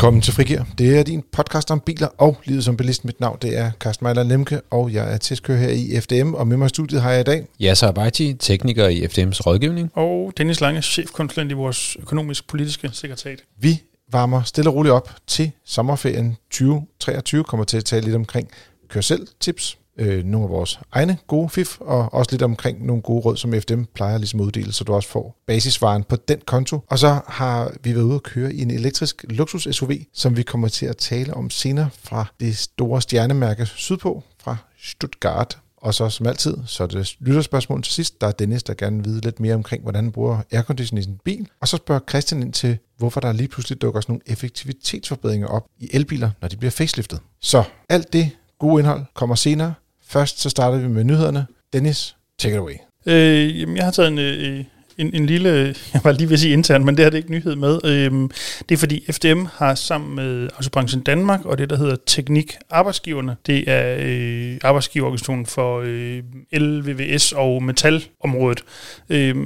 [0.00, 0.62] Velkommen til Frigir.
[0.78, 3.04] Det er din podcast om biler og livet som bilist.
[3.04, 6.46] Mit navn det er Carsten Mejler Lemke, og jeg er testkører her i FDM, og
[6.46, 7.46] med mig i studiet har jeg i dag...
[7.62, 9.90] Yasser Abaiti, tekniker i FDM's rådgivning.
[9.94, 13.42] Og Dennis Lange, chefkonsulent i vores økonomisk-politiske sekretariat.
[13.58, 13.82] Vi
[14.12, 18.48] varmer stille og roligt op til sommerferien 2023, kommer til at tale lidt omkring
[18.88, 23.02] kør selv tips, øh, nogle af vores egne gode fif, og også lidt omkring nogle
[23.02, 26.40] gode råd, som FDM plejer ligesom at uddele, så du også får basisvaren på den
[26.46, 26.80] konto.
[26.86, 30.68] Og så har vi været ude at køre i en elektrisk luksus-SUV, som vi kommer
[30.68, 35.58] til at tale om senere fra det store stjernemærke sydpå, fra Stuttgart.
[35.76, 38.20] Og så som altid, så er det lytterspørgsmål til sidst.
[38.20, 41.02] Der er Dennis, der gerne vil vide lidt mere omkring, hvordan man bruger aircondition i
[41.02, 41.48] sin bil.
[41.60, 45.66] Og så spørger Christian ind til, hvorfor der lige pludselig dukker sådan nogle effektivitetsforbedringer op
[45.78, 47.20] i elbiler, når de bliver faceliftet.
[47.40, 49.74] Så alt det gode indhold kommer senere.
[50.08, 51.46] Først så starter vi med nyhederne.
[51.72, 52.74] Dennis, take it away.
[53.06, 54.64] Øh, jamen, jeg har taget en, øh,
[54.98, 57.30] en, en lille, jeg var lige ved at sige intern, men det har det ikke
[57.30, 57.80] nyhed med.
[57.84, 58.28] Øh,
[58.68, 63.36] det er fordi FDM har sammen med Autobranchen Danmark og det, der hedder Teknik Arbejdsgiverne,
[63.46, 68.64] det er øh, arbejdsgiverorganisationen for øh, LVVS og metalområdet.
[69.10, 69.36] Øh,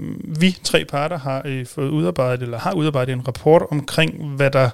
[0.41, 4.71] vi tre parter har øh, fået udarbejdet, eller har udarbejdet en rapport omkring, hvad der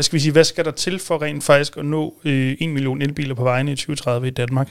[0.00, 2.70] hvad skal vi sige, hvad skal der til for rent faktisk at nå øh, 1
[2.70, 4.70] million elbiler på vejene i 2030 i Danmark?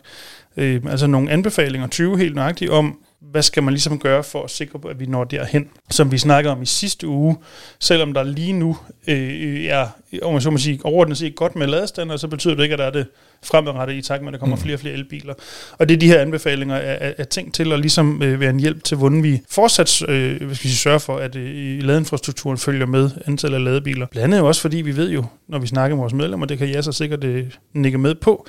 [0.58, 4.50] Øh, altså nogle anbefalinger, 20 helt nøjagtigt, om, hvad skal man ligesom gøre for at
[4.50, 7.38] sikre på, at vi når derhen, som vi snakkede om i sidste uge,
[7.80, 8.78] selvom der lige nu
[9.08, 9.88] øh, er,
[10.22, 12.80] om man så må sige, overordnet set godt med ladestander, så betyder det ikke, at
[12.80, 13.08] der er det
[13.44, 14.62] fremadrettet i takt med, at der kommer mm.
[14.62, 15.34] flere og flere elbiler.
[15.78, 18.60] Og det er de her anbefalinger er, er, tænkt til at ligesom øh, være en
[18.60, 22.86] hjælp til, hvordan vi fortsat øh, skal vi sige, sørge for, at øh, ladeinfrastrukturen følger
[22.86, 24.06] med antallet af ladebiler.
[24.12, 26.70] Blandt andet også, fordi vi ved jo, når vi snakker med vores medlemmer, det kan
[26.70, 28.48] jeg så sikkert øh, nikke med på,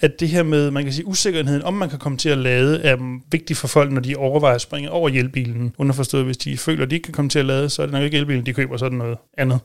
[0.00, 2.82] at det her med, man kan sige, usikkerheden om man kan komme til at lade,
[2.82, 5.74] er vigtigt for folk, når de overvejer at springe over elbilen.
[5.78, 7.92] Underforstået, hvis de føler, at de ikke kan komme til at lade, så er det
[7.92, 9.60] nok ikke elbilen, de køber sådan noget andet.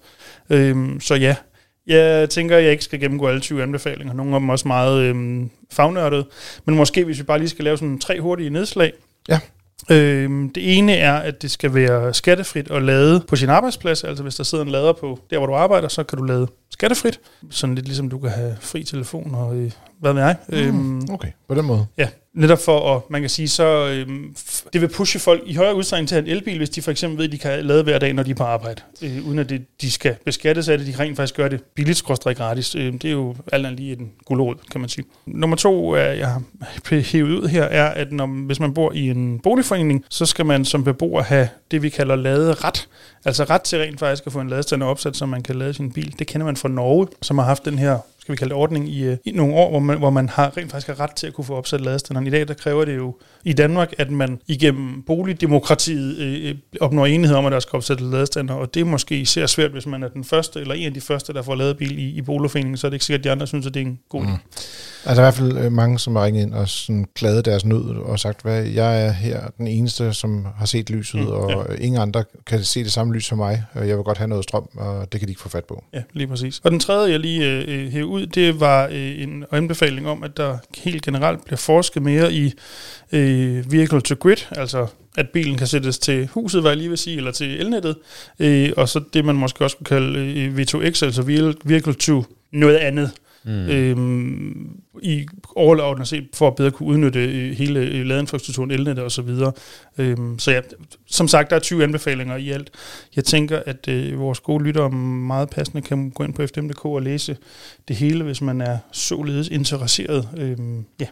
[0.50, 1.36] Øhm, så ja,
[1.88, 4.14] jeg tænker, at jeg ikke skal gennemgå alle 20 anbefalinger.
[4.14, 6.26] Nogle af dem er også meget øhm, fagnørdede.
[6.66, 8.94] Men måske, hvis vi bare lige skal lave sådan tre hurtige nedslag.
[9.30, 9.40] Ja.
[9.92, 14.04] Øhm, det ene er, at det skal være skattefrit at lade på sin arbejdsplads.
[14.04, 16.48] Altså hvis der sidder en lader på der, hvor du arbejder, så kan du lade
[16.72, 17.20] skattefrit.
[17.50, 19.72] Sådan lidt ligesom du kan have fri telefon og øh,
[20.04, 20.36] hvad med jeg.
[20.48, 21.86] Mm, øhm, okay, på den måde.
[21.98, 24.36] Ja, netop for at, man kan sige, så øhm,
[24.74, 27.18] det vil pushe folk i højere udstrækning til at en elbil, hvis de for eksempel
[27.18, 29.50] ved, at de kan lade hver dag, når de er på arbejde, øh, uden at
[29.50, 30.88] det, de skal beskattes af det.
[30.88, 32.76] De rent faktisk gør det billigt, skråstrej gratis.
[32.76, 35.06] Øh, det er jo alt andet lige en guldråd, kan man sige.
[35.26, 36.42] Nummer to, er, jeg har
[37.12, 40.66] hævet ud her, er, at når, hvis man bor i en boligforening, så skal man
[40.66, 42.88] som beboer have det, vi kalder laderet.
[43.26, 45.92] Altså ret til rent faktisk at få en ladestander opsat, så man kan lade sin
[45.92, 46.16] bil.
[46.20, 48.90] Det kender man fra Norge, som har haft den her skal vi kalde det ordning,
[48.90, 51.28] i, øh, i nogle år, hvor man, hvor man har rent faktisk har ret til
[51.28, 52.28] at kunne få opsat ladestanderen.
[52.28, 57.06] I dag der kræver det jo i Danmark, at man igennem boligdemokratiet øh, øh opnår
[57.06, 60.04] enighed om, at der skal opsættes ladestander, og det er måske især svært, hvis man
[60.04, 62.78] er den første, eller en af de første, der får lavet bil i, i boligforeningen,
[62.78, 64.28] så er det ikke sikkert, at de andre synes, at det er en god mm.
[65.06, 67.96] Altså i hvert fald øh, mange, som har ringet ind og sådan klaget deres nød
[67.96, 71.76] og sagt, hvad jeg er her den eneste, som har set lyset, mm, og ja.
[71.76, 73.64] ingen andre kan se det samme lys som mig.
[73.76, 75.84] Jeg vil godt have noget strøm, og det kan de ikke få fat på.
[75.94, 76.62] Ja, lige præcis.
[76.64, 80.38] Og den tredje, jeg lige øh, hæver ud, det var øh, en anbefaling om, at
[80.38, 82.54] der helt generelt bliver forsket mere i
[83.12, 84.88] øh, vehicle to grid, altså
[85.18, 87.96] at bilen kan sættes til huset, hvad jeg lige vil sige, eller til elnettet,
[88.40, 91.22] øh, og så det, man måske også kunne kalde øh, V2X, altså
[91.66, 93.12] vehicle to noget andet.
[93.46, 93.52] Mm.
[93.52, 99.30] Øhm, i overordnet set, for at bedre kunne udnytte øh, hele øh, ladeinfrastrukturen, elnettet osv.
[99.98, 100.62] Øhm, så ja,
[101.08, 102.72] som sagt, der er 20 anbefalinger i alt.
[103.16, 107.02] Jeg tænker, at øh, vores gode lyttere meget passende kan gå ind på fdm.dk og
[107.02, 107.38] læse
[107.88, 110.30] det hele, hvis man er således interesseret.
[110.38, 111.08] Øhm, ja.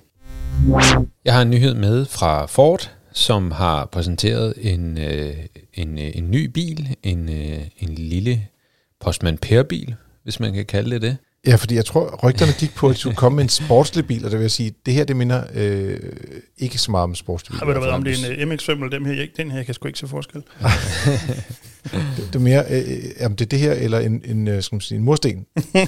[1.25, 5.33] Jeg har en nyhed med fra Ford, som har præsenteret en, øh,
[5.73, 8.47] en, øh, en ny bil, en, øh, en lille
[8.99, 11.17] Postman Per-bil, hvis man kan kalde det det.
[11.47, 14.25] Ja, fordi jeg tror, rygterne gik på, at du skulle komme med en sportslig bil,
[14.25, 15.99] og det vil sige, det her, det minder øh,
[16.57, 17.59] ikke så meget om sportslig bil.
[17.59, 19.27] Har du været om det er en uh, MX-5 eller dem her?
[19.37, 20.41] Den her jeg kan sgu ikke se forskel.
[21.83, 22.83] det, det, er mere, øh,
[23.19, 25.45] jamen det er det her, eller en, en, øh, skal man sige, en mursten.
[25.73, 25.85] ja.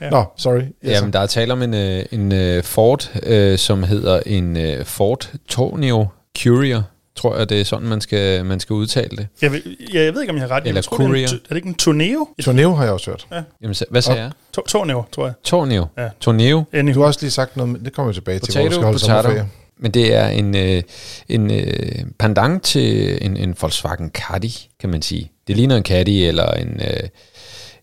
[0.10, 0.60] Nå, sorry.
[0.60, 0.72] Yes.
[0.84, 6.06] Jamen, der er tale om en, øh, en Ford, øh, som hedder en Ford Tornio
[6.42, 6.82] Courier
[7.18, 9.26] tror jeg, det er sådan, man skal, man skal udtale det.
[9.42, 9.62] Jeg ved,
[9.92, 10.66] jeg, jeg ved ikke, om jeg har ret.
[10.66, 11.26] Eller tror, courier.
[11.26, 12.28] Det er, er det ikke en Torneo?
[12.42, 13.26] Torneo har jeg også hørt.
[13.32, 13.42] Ja.
[13.62, 14.30] Jamen, hvad sagde jeg?
[14.68, 15.34] Torneo, tror jeg.
[15.44, 15.86] Torneo.
[15.98, 16.08] Ja.
[16.20, 16.64] Torneo.
[16.94, 19.14] Du har også lige sagt noget, det kommer vi tilbage potato, til, hvor vi skal
[19.14, 20.82] holde Men det er en, øh,
[21.28, 24.50] en øh, pendant til en, en Volkswagen Caddy,
[24.80, 25.30] kan man sige.
[25.48, 27.08] Det ligner en Caddy eller en, øh,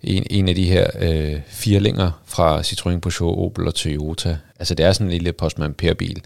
[0.03, 4.37] en, en af de her øh, firlinger fra Citroën, Peugeot, Opel og Toyota.
[4.59, 6.21] Altså det er sådan en lille Postman Per-bil.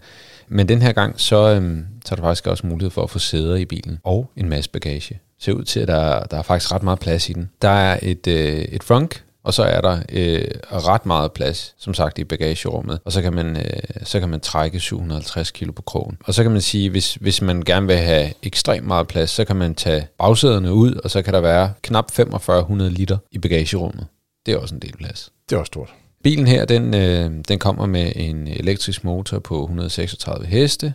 [0.50, 3.18] Men den her gang, så, øhm, så er der faktisk også mulighed for at få
[3.18, 5.20] sæder i bilen og en masse bagage.
[5.38, 7.50] Ser ud til, at der, der er faktisk ret meget plads i den.
[7.62, 11.94] Der er et, øh, et frunk Og så er der øh, ret meget plads, som
[11.94, 13.00] sagt, i bagagerummet.
[13.04, 16.16] Og så kan man, øh, så kan man trække 750 kilo på krogen.
[16.24, 19.44] Og så kan man sige, hvis, hvis man gerne vil have ekstremt meget plads, så
[19.44, 24.06] kan man tage bagsæderne ud, og så kan der være knap 4500 liter i bagagerummet.
[24.46, 25.32] Det er også en del plads.
[25.50, 25.94] Det er også stort.
[26.24, 30.94] Bilen her, den, øh, den kommer med en elektrisk motor på 136 heste,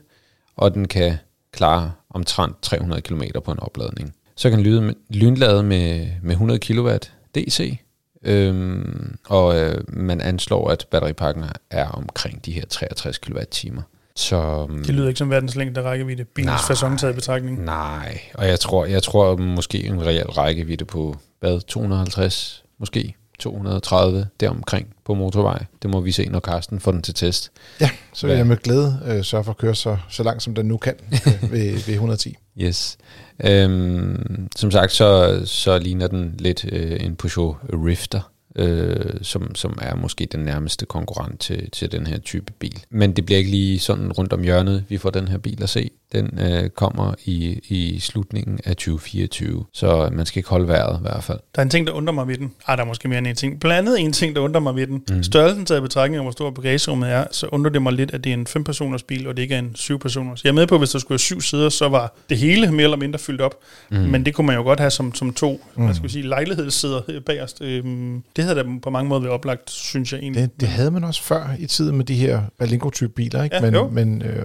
[0.56, 1.18] og den kan
[1.52, 4.14] klare omtrent 300 km på en opladning.
[4.36, 6.90] Så kan den lyde lynlade med, med 100 kW
[7.36, 7.80] DC,
[8.24, 13.82] øhm, og øh, man anslår, at batteripakken er omkring de her 63 kWh.
[14.16, 16.58] Så, Det lyder ikke som verdens længde rækkevidde, bilens Nej.
[16.68, 17.64] fasong taget i betragtning.
[17.64, 24.28] Nej, og jeg tror, jeg tror måske en reel rækkevidde på, hvad, 250, måske 230
[24.40, 25.66] deromkring på motorvej.
[25.82, 27.52] Det må vi se, når Karsten får den til test.
[27.82, 28.38] Ja, så vil Hvad?
[28.38, 30.94] jeg med glæde øh, sørge for at køre så, så langt, som den nu kan
[31.12, 32.38] øh, ved, ved 110.
[32.58, 32.98] Yes.
[33.44, 39.80] Øhm, som sagt, så, så ligner den lidt øh, en Peugeot Rifter, øh, som, som
[39.82, 42.84] er måske den nærmeste konkurrent til, til den her type bil.
[42.90, 45.70] Men det bliver ikke lige sådan rundt om hjørnet, vi får den her bil at
[45.70, 45.90] se.
[46.14, 51.02] Den øh, kommer i, i slutningen af 2024, så man skal ikke holde vejret i
[51.02, 51.40] hvert fald.
[51.56, 52.52] Der er en ting, der undrer mig ved den.
[52.68, 53.60] Ah, der er måske mere end en ting.
[53.60, 55.04] Blandt andet en ting, der undrer mig ved den.
[55.10, 55.24] Mm.
[55.24, 58.24] Størrelsen taget i betragtning af, hvor stor bagagerummet er, så undrer det mig lidt, at
[58.24, 60.44] det er en 5-personers bil, og det ikke er en 7-personers.
[60.44, 62.72] Jeg er med på, at hvis der skulle være syv sæder, så var det hele
[62.72, 63.56] mere eller mindre fyldt op.
[63.92, 63.98] Mm.
[63.98, 65.84] Men det kunne man jo godt have som, som to, mm.
[65.84, 67.62] hvad skal vi sige, lejlighedssæder øh, bagerst.
[67.62, 70.44] Øhm, det havde da på mange måder været oplagt, synes jeg egentlig.
[70.44, 73.56] Det, det havde man også før i tiden med de her Berlingo-type biler, ikke?
[73.56, 73.90] Ja, jo.
[73.90, 74.44] men men øh,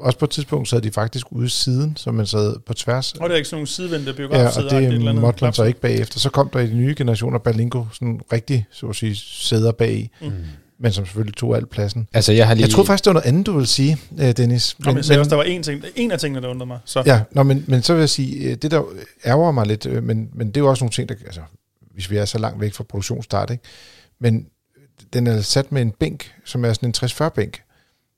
[0.00, 3.12] også på et tidspunkt sad de faktisk ude i siden, så man sad på tværs.
[3.12, 4.66] Og det er ikke sådan nogle sidevendte Ja, biografsæder.
[4.66, 6.20] og det eller andet måtte man så ikke bagefter.
[6.20, 10.10] Så kom der i de nye generationer Berlingo sådan rigtig, så at sige, sæder bag,
[10.22, 10.30] Mm.
[10.80, 12.08] men som selvfølgelig tog al pladsen.
[12.12, 12.62] Altså, jeg har lige...
[12.64, 14.76] Jeg troede faktisk, det var noget andet, du ville sige, øh, Dennis.
[14.78, 16.78] Nå, men, men, også, der var en, ting, en af tingene, der undrede mig.
[16.84, 17.02] Så.
[17.06, 18.82] Ja, nå, men, men så vil jeg sige, øh, det der
[19.26, 21.40] ærger mig lidt, øh, men, men det er jo også nogle ting, der, altså,
[21.94, 23.64] hvis vi er så langt væk fra produktionsstart, ikke?
[24.18, 24.46] men
[25.12, 27.62] den er sat med en bænk, som er sådan en 60-40 bænk,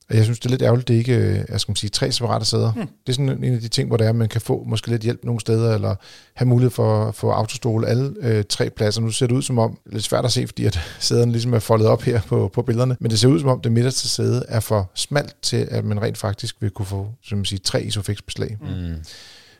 [0.09, 2.11] og jeg synes, det er lidt ærgerligt, det ikke øh, er, skal man sige, tre
[2.11, 2.71] separate sæder.
[2.71, 2.87] Hmm.
[2.87, 4.87] Det er sådan en af de ting, hvor det er, at man kan få måske
[4.87, 5.95] lidt hjælp nogle steder, eller
[6.33, 9.01] have mulighed for at få autostole alle øh, tre pladser.
[9.01, 11.31] Nu ser det ud som om, det er lidt svært at se, fordi at sæderne
[11.31, 13.71] ligesom er foldet op her på, på billederne, men det ser ud som om, det
[13.71, 17.45] midterste sæde er for smalt til, at man rent faktisk vil kunne få, som man
[17.45, 18.57] siger, tre isofix-beslag.
[18.61, 18.95] Mm.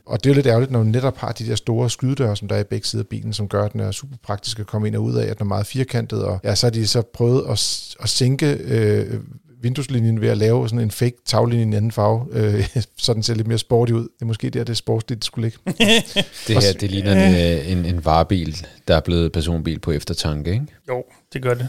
[0.06, 2.48] Og det er jo lidt ærgerligt, når man netop har de der store skydedøre, som
[2.48, 4.68] der er i begge sider af bilen, som gør, at den er super praktisk at
[4.68, 6.24] komme ind og ud af, at den er meget firkantet.
[6.24, 9.20] Og ja, så har de så prøvet at, at sænke øh,
[9.62, 12.68] vindueslinjen ved at lave sådan en fake taglinje i en anden farve, øh,
[12.98, 14.02] så den ser lidt mere sporty ud.
[14.02, 15.60] Det er måske der, det er sportsligt, det skulle ligge.
[16.48, 20.52] Det her, det ligner en, øh, en, en varebil, der er blevet personbil på eftertanke,
[20.52, 20.66] ikke?
[20.90, 21.04] Jo,
[21.34, 21.68] det gør det.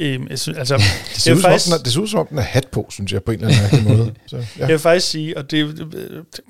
[0.00, 0.84] Øhm, synes, altså, Det
[1.22, 3.12] ser, ud, faktisk- den er, det ser ud som om, den er hat på, synes
[3.12, 4.14] jeg, på en eller anden måde.
[4.26, 4.42] Så, ja.
[4.58, 5.88] Jeg vil faktisk sige, og det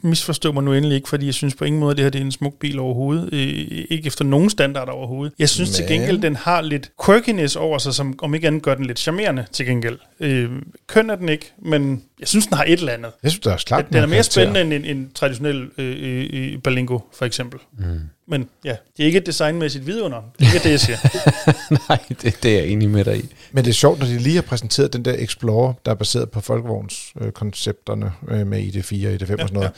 [0.02, 2.18] misforstår mig nu endelig ikke, fordi jeg synes på ingen måde, at det her det
[2.20, 3.28] er en smuk bil overhovedet.
[3.32, 5.34] Øh, ikke efter nogen standard overhovedet.
[5.38, 5.74] Jeg synes Men...
[5.74, 8.98] til gengæld, den har lidt quirkiness over sig, som om ikke andet gør den lidt
[8.98, 9.98] charmerende til gengæld.
[10.20, 10.50] Øh,
[10.86, 13.10] køn er den ikke, men jeg synes, den har et eller andet.
[13.22, 15.96] Jeg synes, der er klart, Den er har mere spændende end en, en traditionel øh,
[16.00, 17.60] øh, øh, Berlingo, for eksempel.
[17.78, 17.84] Mm.
[18.30, 20.18] Men ja, det er ikke et designmæssigt vidunder.
[20.38, 20.98] Det er ikke det, jeg siger.
[21.88, 23.28] Nej, det, det er jeg enig med dig i.
[23.52, 26.30] Men det er sjovt, når de lige har præsenteret den der Explorer, der er baseret
[26.30, 29.66] på folkevognskoncepterne øh, med ID4 og ID5 ja, og sådan noget.
[29.66, 29.70] ja.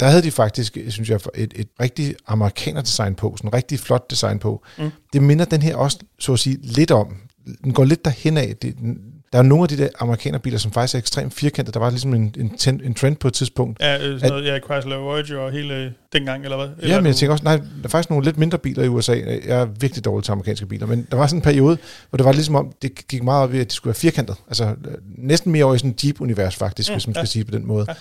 [0.00, 4.10] Der havde de faktisk, synes jeg, et, et rigtig amerikaner-design på, sådan en rigtig flot
[4.10, 4.64] design på.
[4.78, 4.84] Mm.
[4.84, 4.90] Mm.
[5.12, 7.16] Det minder den her også, så at sige, lidt om.
[7.64, 8.56] Den går lidt derhen af.
[8.62, 8.98] Det, den,
[9.32, 11.74] der er nogle af de der amerikanerbiler, som faktisk er ekstremt firkantede.
[11.74, 13.80] Der var ligesom en, en, ten, en trend på et tidspunkt.
[13.80, 16.68] Ja, øh, sådan noget, ja, Chrysler Voyager og hele øh, dengang, eller hvad?
[16.78, 18.88] Eller Ja, men jeg tænker også, nej, der er faktisk nogle lidt mindre biler i
[18.88, 19.12] USA.
[19.46, 21.78] Jeg er virkelig dårlig til amerikanske biler, men der var sådan en periode,
[22.10, 24.36] hvor det var ligesom om, det gik meget op i, at de skulle være firkantet.
[24.48, 24.74] Altså øh,
[25.18, 27.22] næsten mere over i sådan en Jeep-univers faktisk, Mm, hvis man skal ja.
[27.22, 27.26] ja.
[27.26, 27.86] sige på den måde.
[27.88, 27.94] Ja.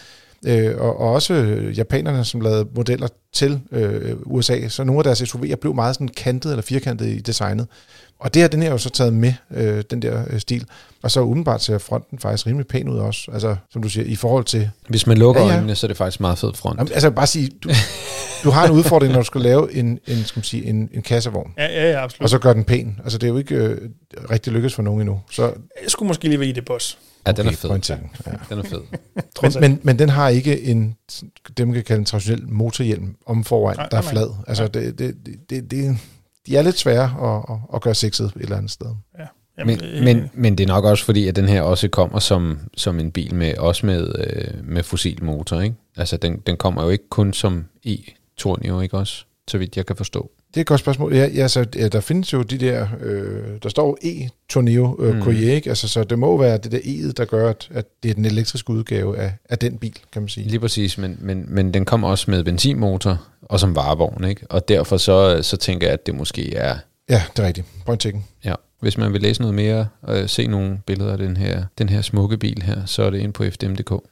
[0.45, 1.33] Øh, og, og også
[1.77, 6.07] japanerne, som lavede modeller til øh, USA, så nogle af deres SUV'er blev meget sådan
[6.07, 7.67] kantet eller firkantet i designet.
[8.19, 10.65] Og det har den her jo så taget med, øh, den der øh, stil.
[11.03, 13.31] Og så umiddelbart ser fronten faktisk rimelig pæn ud også.
[13.33, 15.87] Altså, som du siger, i forhold til Hvis man lukker ja, Ja, øjnene, så er
[15.87, 16.77] det faktisk meget fed front.
[16.77, 17.69] Jamen, altså bare sige, du,
[18.43, 21.01] du har en udfordring, når du skal lave en, en, skal man sige, en, en
[21.01, 22.23] kassevogn, Ja, ja, ja, absolut.
[22.23, 22.99] og så gør den pæn.
[23.03, 23.89] Altså det er jo ikke øh,
[24.31, 25.21] rigtig lykkes for nogen endnu.
[25.31, 25.43] Så,
[25.83, 26.97] Jeg skulle måske lige være i det boss.
[27.27, 27.69] Ja, den er fed.
[27.69, 27.95] Ja.
[28.49, 28.81] Den er fed.
[29.41, 30.95] Men, men, men den har ikke en,
[31.57, 34.29] det man kan kalde en traditionel motorhjelm om foran, Nej, der er nej, flad.
[34.47, 34.71] Altså nej.
[34.71, 35.15] det, det,
[35.49, 35.97] det, det,
[36.47, 38.89] de er lidt svære at, at, at gøre sexet et eller andet sted.
[39.65, 42.59] Men, øh, men, men det er nok også fordi, at den her også kommer som,
[42.77, 45.75] som en bil med også med, øh, med fossil motor, ikke?
[45.97, 49.25] Altså, den, den kommer jo ikke kun som e-tornio, ikke også?
[49.47, 50.31] Så vidt jeg kan forstå.
[50.57, 51.13] Det er et godt spørgsmål.
[51.13, 55.69] Ja, ja, så, ja, der findes jo de der, øh, der står E-Torneo øh, Mm.
[55.69, 58.25] Altså, så det må være det der E'et, der gør, at, at det er den
[58.25, 60.47] elektriske udgave af, af den bil, kan man sige.
[60.47, 64.45] Lige præcis, men, men, men den kommer også med benzinmotor og som varevogn, ikke?
[64.49, 66.77] Og derfor så, så tænker jeg, at det måske er...
[67.09, 67.67] Ja, det er rigtigt.
[67.85, 68.25] Point taken.
[68.45, 68.53] Ja.
[68.81, 71.89] Hvis man vil læse noget mere og øh, se nogle billeder af den her, den
[71.89, 74.03] her smukke bil her, så er det ind på fdm.dk.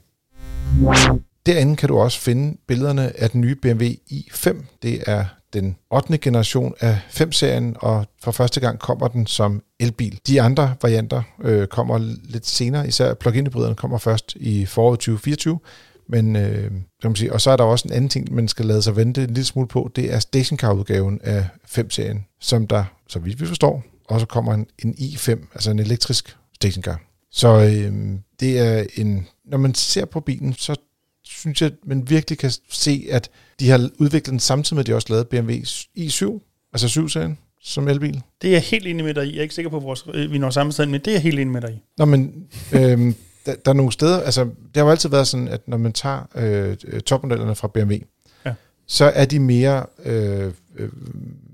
[1.45, 4.55] Derinde kan du også finde billederne af den nye BMW i5.
[4.83, 5.25] Det er
[5.55, 6.17] den 8.
[6.17, 10.19] generation af 5-serien, og for første gang kommer den som elbil.
[10.27, 15.59] De andre varianter øh, kommer lidt senere, især plug-in hybriderne kommer først i foråret 2024,
[16.09, 16.71] men, øh,
[17.01, 18.95] kan man sige, og så er der også en anden ting, man skal lade sig
[18.95, 23.45] vente en lille smule på, det er stationcar-udgaven af 5-serien, som der, så vidt vi
[23.45, 27.01] forstår, også kommer en, en i5, altså en elektrisk stationcar.
[27.31, 30.75] Så øh, det er en, når man ser på bilen, så
[31.25, 33.29] synes jeg, at man virkelig kan se, at
[33.59, 35.51] de har udviklet den samtidig med, at de også lavet BMW
[35.97, 38.21] i7, altså 7-serien, som elbil.
[38.41, 39.29] Det er jeg helt enig med dig i.
[39.31, 41.11] Jeg er ikke sikker på, at vores, øh, vi når samme sted, men det er
[41.11, 41.81] jeg helt enig med dig i.
[41.97, 43.13] Nå, men øh,
[43.45, 45.93] der, der er nogle steder, altså det har jo altid været sådan, at når man
[45.93, 47.93] tager øh, topmodellerne fra BMW,
[48.45, 48.53] Ja.
[48.87, 50.89] så er de mere øh, øh,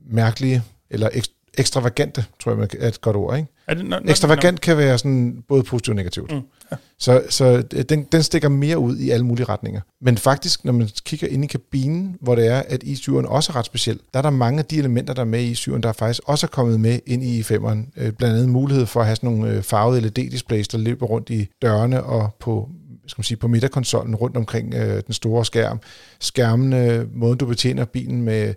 [0.10, 3.50] mærkelige, eller ekstra ekstravagante, tror jeg man er et godt ord, ikke?
[3.68, 6.32] Er det, når, Ekstravagant kan være sådan både positivt og negativt.
[6.32, 6.42] Mm,
[6.72, 6.76] ja.
[6.98, 9.82] Så, så den, den stikker mere ud i alle mulige retninger.
[10.02, 13.56] Men faktisk, når man kigger ind i kabinen, hvor det er, at i7'eren også er
[13.56, 15.92] ret speciel, der er der mange af de elementer, der er med i i7'eren, der
[15.92, 17.92] faktisk også er kommet med ind i i5'eren.
[17.98, 21.30] Øh, Blandt andet mulighed for at have sådan nogle øh, farvede LED-displays, der løber rundt
[21.30, 22.70] i dørene og på
[23.08, 25.80] skal man sige, på midterkonsollen rundt omkring øh, den store skærm.
[26.20, 28.54] Skærmene, måden du betjener bilen med,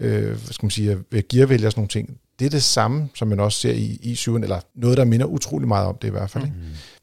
[0.00, 0.98] øh, skal man sige,
[1.28, 4.42] gearvælger og sådan nogle ting, det er det samme, som man også ser i i7'eren,
[4.42, 6.44] eller noget, der minder utrolig meget om det i hvert fald.
[6.44, 6.56] Ikke?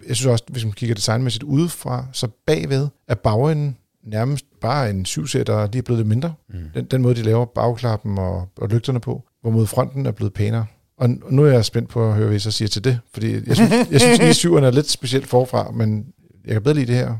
[0.07, 5.05] Jeg synes også, hvis man kigger designmæssigt udefra, så bagved er bagenden nærmest bare en
[5.05, 6.33] 7 der lige er blevet lidt mindre.
[6.49, 6.55] Mm.
[6.73, 10.65] Den, den måde, de laver bagklappen og, og lygterne på, hvorimod fronten er blevet pænere.
[10.97, 13.47] Og nu er jeg spændt på at høre, hvad I så siger til det, fordi
[13.47, 16.05] jeg synes, jeg synes i7'eren er lidt specielt forfra, men
[16.45, 17.15] jeg kan bedre lide det her.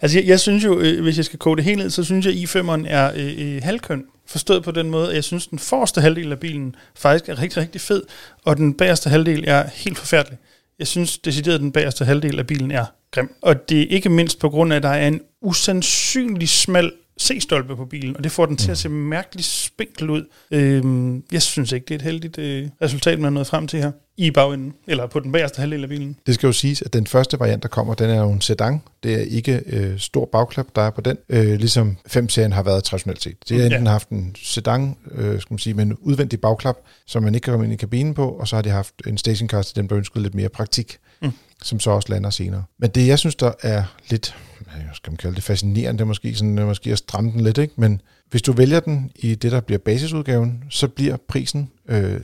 [0.00, 2.26] Altså, jeg, jeg synes jo, øh, hvis jeg skal kode det helt ned, så synes
[2.26, 4.04] jeg, at i5'eren er øh, øh, halvkøn.
[4.26, 7.62] Forstået på den måde, at jeg synes, den forreste halvdel af bilen faktisk er rigtig,
[7.62, 8.02] rigtig fed,
[8.44, 10.38] og den bagerste halvdel er helt forfærdelig.
[10.78, 13.34] Jeg synes decideret, at den bagerste halvdel af bilen er grim.
[13.42, 17.76] Og det er ikke mindst på grund af, at der er en usandsynlig smal C-stolpe
[17.76, 20.24] på bilen, og det får den til at se mærkeligt spinkel ud.
[20.50, 23.78] Øhm, jeg synes ikke, det er et heldigt øh, resultat, man er nået frem til
[23.82, 26.16] her i bagenden, eller på den bagerste halvdel af bilen.
[26.26, 28.82] Det skal jo siges, at den første variant, der kommer, den er jo en sedan.
[29.02, 32.84] Det er ikke øh, stor bagklap, der er på den, øh, ligesom 5-serien har været
[32.84, 33.36] traditionelt set.
[33.48, 33.66] Det har Ja.
[33.74, 36.76] enten haft en sedan, øh, skal man sige, med en udvendig bagklap,
[37.06, 39.18] som man ikke kan komme ind i kabinen på, og så har de haft en
[39.18, 41.30] stationcar til dem, der ønskede lidt mere praktik, Mm.
[41.62, 42.64] Som så også lander senere.
[42.78, 46.06] Men det, jeg synes, der er lidt, hvad skal man kalde det, fascinerende, det er
[46.06, 47.74] måske, sådan, øh, måske at stramme den lidt, ikke?
[47.76, 48.00] men
[48.30, 52.22] hvis du vælger den i det, der bliver basisudgaven, så bliver prisen øh, 625.000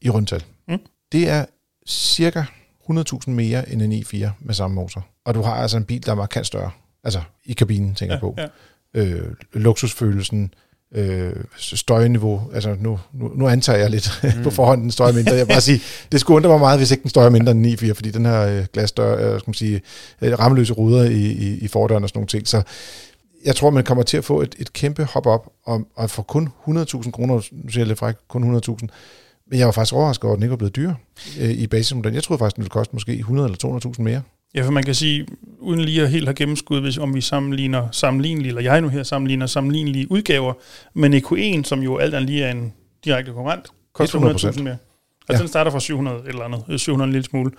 [0.00, 0.44] i rundtal.
[0.68, 0.78] Mm.
[1.12, 1.44] Det er
[1.88, 2.42] cirka
[2.90, 5.06] 100.000 mere end en i4 med samme motor.
[5.24, 6.70] Og du har altså en bil, der er markant større.
[7.04, 8.34] Altså i kabinen, tænker jeg på.
[8.38, 8.46] ja.
[8.94, 10.54] Øh, luksusfølelsen,
[10.94, 12.42] øh, støjniveau.
[12.54, 14.42] Altså nu, nu, nu antager jeg lidt mm.
[14.44, 15.32] på forhånd, den støjer mindre.
[15.32, 15.80] Jeg vil bare sige,
[16.12, 18.24] det skulle undre mig meget, hvis ikke den støjer mindre end en i4, fordi den
[18.24, 19.80] har øh, glasdør, øh, skal man sige,
[20.22, 22.48] øh, rammeløse ruder i, i, i fordøren og sådan nogle ting.
[22.48, 22.62] Så
[23.44, 26.22] jeg tror, man kommer til at få et, et kæmpe hop op, og, og for
[26.22, 27.40] kun 100.000 kroner, nu
[27.70, 28.76] siger jeg lidt fræk, kun 100.000,
[29.50, 30.92] men jeg var faktisk overrasket over, at den ikke var blevet dyr
[31.40, 32.14] øh, i basismodellen.
[32.14, 34.22] Jeg troede faktisk, den ville koste måske 100 eller 200.000 mere.
[34.56, 35.26] Ja, for man kan sige,
[35.58, 39.02] uden lige at helt have gennemskud, hvis, om vi sammenligner sammenlignelige, eller jeg nu her
[39.02, 40.52] sammenligner sammenlignelige udgaver,
[40.94, 42.72] men EQ1, som jo alt andet lige er en
[43.04, 44.22] direkte konkurrent, koster 100%.
[44.56, 44.76] 100.000 mere.
[45.28, 45.38] Altså Ja.
[45.38, 47.50] den starter fra 700 et eller andet, øh, 700 en lille smule.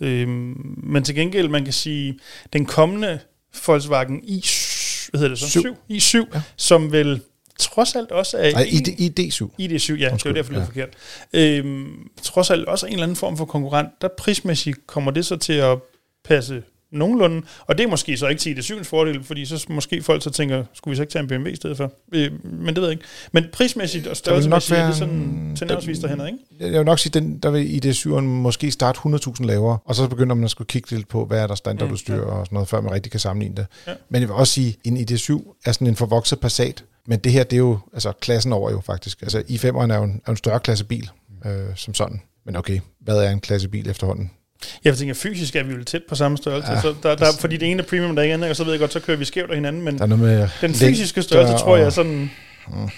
[0.00, 2.18] Øhm, men til gengæld, man kan sige,
[2.52, 3.18] den kommende
[3.66, 4.44] Volkswagen i,
[5.10, 5.48] hvad hedder det så?
[5.50, 5.62] Syv.
[6.00, 6.42] 7, i7, Ja.
[6.56, 7.20] som vel
[7.58, 8.52] trods alt også er...
[8.52, 9.44] Nej, ID, ID7.
[9.60, 10.64] ID7, ja, Undskyld, det var derfor, det ja.
[10.64, 10.88] forkert.
[11.32, 11.86] Øhm,
[12.22, 15.52] trods alt også en eller anden form for konkurrent, der prismæssigt kommer det så til
[15.52, 15.78] at
[16.28, 20.22] passe nogenlunde, og det er måske så ikke til ID7's fordel, fordi så måske folk
[20.22, 21.92] så tænker, skulle vi så ikke tage en BMW i stedet for?
[22.14, 23.04] Øh, men det ved jeg ikke.
[23.32, 26.72] Men prismæssigt og størrelsesmæssigt er det sådan tilnærmelsesvis derhen, ikke?
[26.72, 30.34] Jeg vil nok sige, den, der vil ID7'eren måske starte 100.000 lavere, og så begynder
[30.34, 32.80] man at skulle kigge lidt på, hvad er der standardudstyr Mm, og sådan noget, før
[32.80, 33.66] man rigtig kan sammenligne det.
[33.86, 33.92] Ja.
[34.08, 37.44] Men jeg vil også sige, en ID7 er sådan en forvokset Passat, men det her,
[37.44, 39.22] det er jo altså klassen over jo faktisk.
[39.22, 41.10] Altså i5'eren er jo en, er en større klassebil
[41.46, 42.20] øh, som sådan.
[42.46, 44.30] Men okay, hvad er en klassebil efterhånden?
[44.84, 47.26] Jeg tænker, fysisk er vi jo tæt på samme størrelse, Ja, ja, så der, der,
[47.40, 49.16] fordi det ene er premium, der er andet, og så ved jeg godt, så kører
[49.16, 51.86] vi skævt af hinanden, men Der er noget med den fysiske størrelse, tror jeg, er
[51.86, 52.30] og- sådan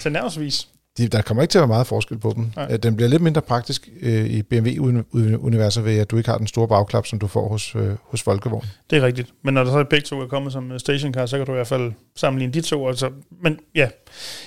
[0.01, 0.67] tilnærmelsesvis.
[0.97, 2.51] de, der kommer ikke til at være meget forskel på dem.
[2.55, 2.77] Nej.
[2.77, 6.67] Den bliver lidt mindre praktisk øh, i BMW-universet ved, at du ikke har den store
[6.67, 8.61] bagklap, som du får hos, øh, hos Volkswagen.
[8.89, 9.27] Det er rigtigt.
[9.43, 11.51] Men når der så er begge to er kommet som øh, stationcar, så kan du
[11.51, 12.87] i hvert fald sammenligne de to.
[12.87, 13.09] Altså,
[13.43, 13.89] men ja,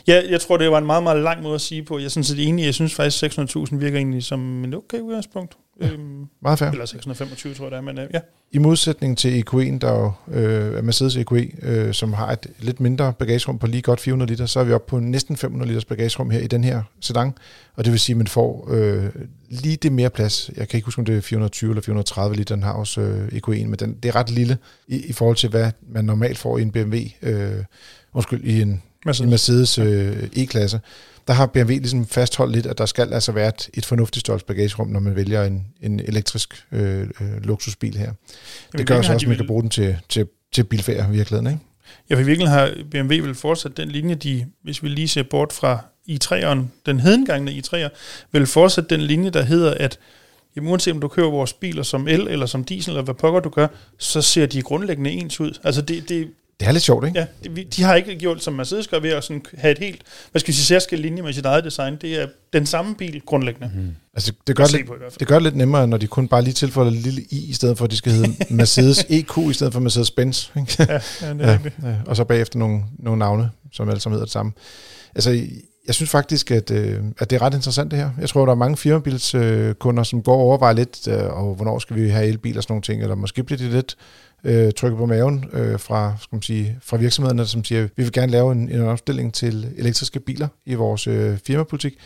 [0.06, 1.98] jeg, jeg tror, det var en meget, meget lang måde at sige på.
[1.98, 2.64] Jeg er sådan set enig.
[2.64, 5.56] Jeg synes faktisk, 600.000 virker egentlig som en okay udgangspunkt.
[5.82, 6.70] Øhm, Meget fair.
[6.70, 8.20] eller 625, tror jeg det er, men øh, ja.
[8.52, 12.80] I modsætning til EQE'en, der jo øh, er Mercedes EQE, øh, som har et lidt
[12.80, 15.84] mindre bagagerum på lige godt 400 liter, så er vi oppe på næsten 500 liters
[15.84, 17.32] bagagerum her i den her sedan.
[17.76, 19.08] Og det vil sige, at man får øh,
[19.48, 20.50] lige det mere plads.
[20.56, 23.26] Jeg kan ikke huske, om det er 420 eller 430 liter, den har hos øh,
[23.28, 24.58] EQE'en, men den, det er ret lille
[24.88, 27.64] i, i forhold til, hvad man normalt får i en BMW, øh,
[28.14, 29.20] undskyld, i en, Mercedes.
[29.20, 30.80] en Mercedes øh, E-klasse.
[31.26, 34.46] Der har BMW ligesom fastholdt lidt, at der skal altså være et, et fornuftigt størrelse
[34.46, 37.06] bagagerum, når man vælger en, en elektrisk øh, øh,
[37.44, 38.12] luksusbil her.
[38.76, 41.08] Det gør Jamen, så også, at man vel- kan bruge den til, til, til bilfærd
[41.08, 41.46] i virkeligheden.
[41.46, 41.64] Ikke?
[42.10, 45.22] Ja, for i virkeligheden har BMW vil fortsat den linje, de, hvis vi lige ser
[45.22, 45.78] bort fra
[46.10, 47.88] i3'eren, den hedengangne i3'er,
[48.32, 49.98] vil fortsat den linje, der hedder, at
[50.56, 53.40] jamen, uanset om du kører vores biler som el eller som diesel, eller hvad pokker
[53.40, 53.66] du gør,
[53.98, 55.58] så ser de grundlæggende ens ud.
[55.64, 56.28] Altså det, det,
[56.62, 57.18] Det er lidt sjovt, ikke?
[57.18, 59.78] ja, det, vi- de har ikke gjort, som Mercedes gør, ved at sådan have et
[59.78, 61.96] helt, hvad skal vi sige, særskilt linje med sit eget design.
[62.00, 63.70] Det er den samme bil grundlæggende.
[63.74, 63.88] Mm.
[64.14, 66.42] Altså, det, gør det lidt, på det gør det lidt nemmere, når de kun bare
[66.42, 69.52] lige tilføjer et lille i, i stedet for, at de skal hedde Mercedes EQ, i
[69.52, 70.50] stedet for Mercedes-Benz.
[70.60, 70.76] Ikke?
[70.78, 70.92] Ja,
[71.22, 74.24] ja, det er ja, ja, og så bagefter nogle, nogle navne, som alle sammen hedder
[74.26, 74.52] det samme.
[75.14, 75.30] Altså,
[75.86, 78.10] jeg synes faktisk, at, øh, at det er ret interessant det her.
[78.20, 81.96] Jeg tror, der er mange firmabilskunder, som går og overvejer lidt, øh, og hvornår skal
[81.96, 83.96] vi have elbil og sådan nogle ting, eller måske bliver de lidt
[84.44, 88.12] øh, trykket på maven øh, fra, skal man sige, fra virksomhederne, som siger, vi vil
[88.12, 91.98] gerne lave en, en omstilling til elektriske biler i vores øh, firmapolitik.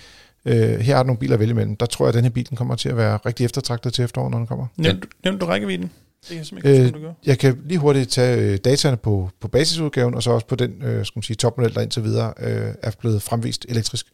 [0.44, 1.76] Øh, her er der nogle biler at vælge imellem.
[1.76, 4.04] Der tror jeg, at den her bil den kommer til at være rigtig eftertragtet til
[4.04, 4.66] efteråret, når den kommer.
[4.76, 5.90] Nævnte, nævnte du rækkevidden?
[6.28, 7.12] Det kan jeg Øh, du gør.
[7.26, 10.82] Jeg kan lige hurtigt tage øh, dataene på, på basisudgaven, og så også på den
[10.82, 14.06] øh, skal man sige, topmodel, der indtil videre øh, er blevet fremvist elektrisk.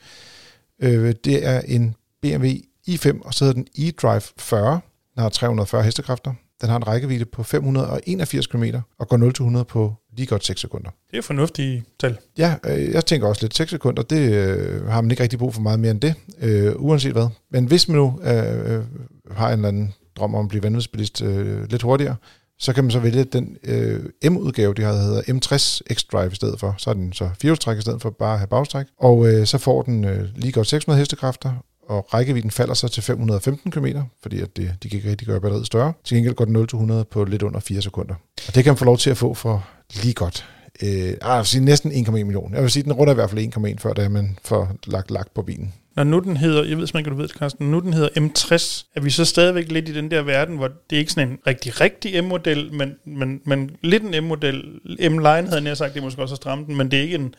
[0.83, 2.49] Øh, det er en BMW
[2.89, 4.81] i5, og så hedder den eDrive 40.
[5.15, 6.35] Den har 340 hestekræfter.
[6.63, 8.65] Den har en rækkevidde på 581 km
[8.99, 10.91] og går 0-100 på lige godt 6 sekunder.
[11.11, 12.19] Det er fornuftige tal.
[12.39, 15.55] Ja, øh, jeg tænker også lidt 6 sekunder, det øh, har man ikke rigtig brug
[15.55, 17.29] for meget mere end det, øh, uanset hvad.
[17.51, 18.85] Men hvis man nu øh, øh,
[19.31, 22.17] har en eller anden drøm om at blive vanvidsbilist øh, lidt hurtigere,
[22.59, 26.61] så kan man så vælge den øh, M-udgave, de har hedder M60 X-Drive i stedet
[26.61, 26.75] for.
[26.79, 28.87] Så er den så firehjulstræk i stedet for bare at have bagstræk.
[28.99, 31.53] Og øh, så får den øh, lige godt 600 hestekræfter,
[31.89, 33.87] og rækkevidden falder så til 515 km,
[34.23, 35.93] fordi at det, de kan ikke rigtig gøre batteriet større.
[36.05, 38.15] Til gengæld går den 0-100 på lidt under 4 sekunder.
[38.49, 39.69] Og det kan man få lov til at få for
[40.03, 40.47] lige godt
[40.83, 42.55] Øh, ah, jeg vil sige næsten 1,1 million.
[42.55, 45.35] Jeg vil sige, den runder i hvert fald 1,1, før da man får lagt lagt
[45.35, 45.75] på bilen.
[45.97, 48.09] Når nu den hedder, jeg ved ikke, om du ved det, Carsten, nu den hedder
[48.09, 51.29] M60, er vi så stadigvæk lidt i den der verden, hvor det er ikke sådan
[51.29, 54.63] en rigtig, rigtig M-model, men, men, men lidt en M-model.
[54.85, 57.15] M-line havde jeg sagt, det er måske også at stramme den, men det er ikke
[57.15, 57.35] en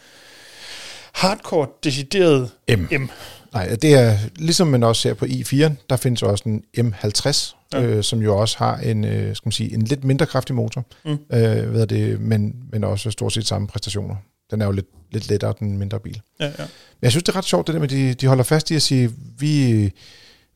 [1.13, 3.01] hardcore, decideret M.
[3.01, 3.10] M.
[3.54, 7.82] Nej, det er ligesom man også ser på i4, der findes også en M50, Ja.
[7.84, 10.86] øh, som jo også har en, øh, skal man sige, en lidt mindre kraftig motor,
[11.06, 11.12] Mm.
[11.12, 14.16] øh, ved det, men, men også stort set samme præstationer.
[14.52, 16.22] Den er jo lidt, lidt lettere, den mindre bil.
[16.39, 16.52] Ja, ja.
[16.58, 16.68] Men
[17.02, 18.76] jeg synes, det er ret sjovt, det der med, at de, de holder fast i
[18.76, 19.92] at sige, vi,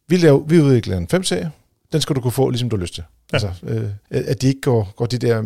[0.07, 1.51] vi, laver, vi udvikler en 5-serie,
[1.93, 3.03] den skal du kunne få, ligesom du har lyst til.
[3.33, 3.35] Ja.
[3.37, 5.43] Altså, øh, at de ikke går, går de der,